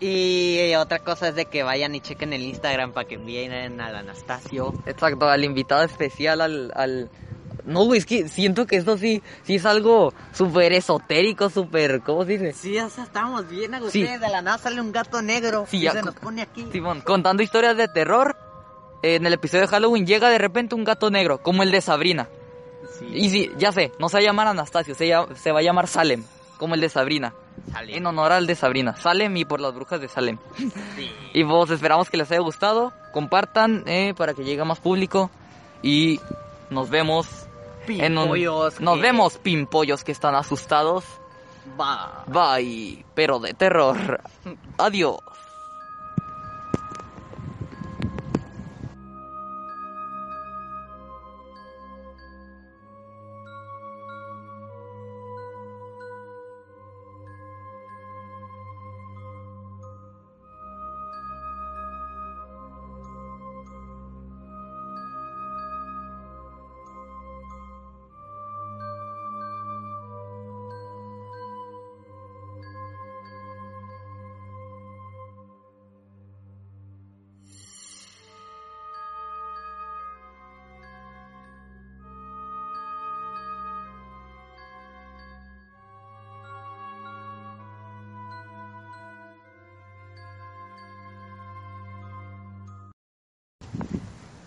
[0.00, 3.96] Y otra cosa es de que vayan y chequen el Instagram para que envíen al
[3.96, 4.72] Anastasio.
[4.86, 6.72] Exacto, al invitado especial, al...
[6.74, 7.10] al...
[7.64, 12.00] No, güey, es que siento que esto sí, sí es algo súper esotérico, súper...
[12.00, 12.52] ¿Cómo se dice?
[12.54, 14.04] Sí, o sea, estamos bien a Sí.
[14.04, 16.66] De la nada sale un gato negro Sí, y ya se nos pone aquí.
[16.72, 18.36] Simón, contando historias de terror.
[19.02, 22.28] En el episodio de Halloween llega de repente un gato negro, como el de Sabrina.
[22.98, 23.06] Sí.
[23.12, 25.62] Y sí, ya sé, no se va a llamar Anastasio, se, llama- se va a
[25.62, 26.24] llamar Salem,
[26.58, 27.32] como el de Sabrina.
[27.72, 27.96] Sale.
[27.96, 28.96] En honor al de Sabrina.
[28.96, 30.38] Salem y por las brujas de Salem.
[30.96, 31.10] Sí.
[31.34, 32.92] Y pues esperamos que les haya gustado.
[33.12, 35.30] Compartan eh, para que llegue más público.
[35.82, 36.18] Y
[36.70, 37.28] nos vemos
[37.86, 38.24] en un...
[38.24, 41.04] Pimpollos Nos que- vemos pimpollos que están asustados.
[41.80, 42.24] Va.
[42.26, 43.04] Bye.
[43.14, 44.20] Pero de terror.
[44.78, 45.18] Adiós.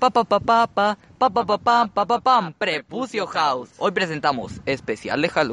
[0.02, 3.70] Pa pa pa pa pa pa pa pa pam pa pa prepucio house.
[3.78, 5.50] Hoy presentamos especial de Halloween.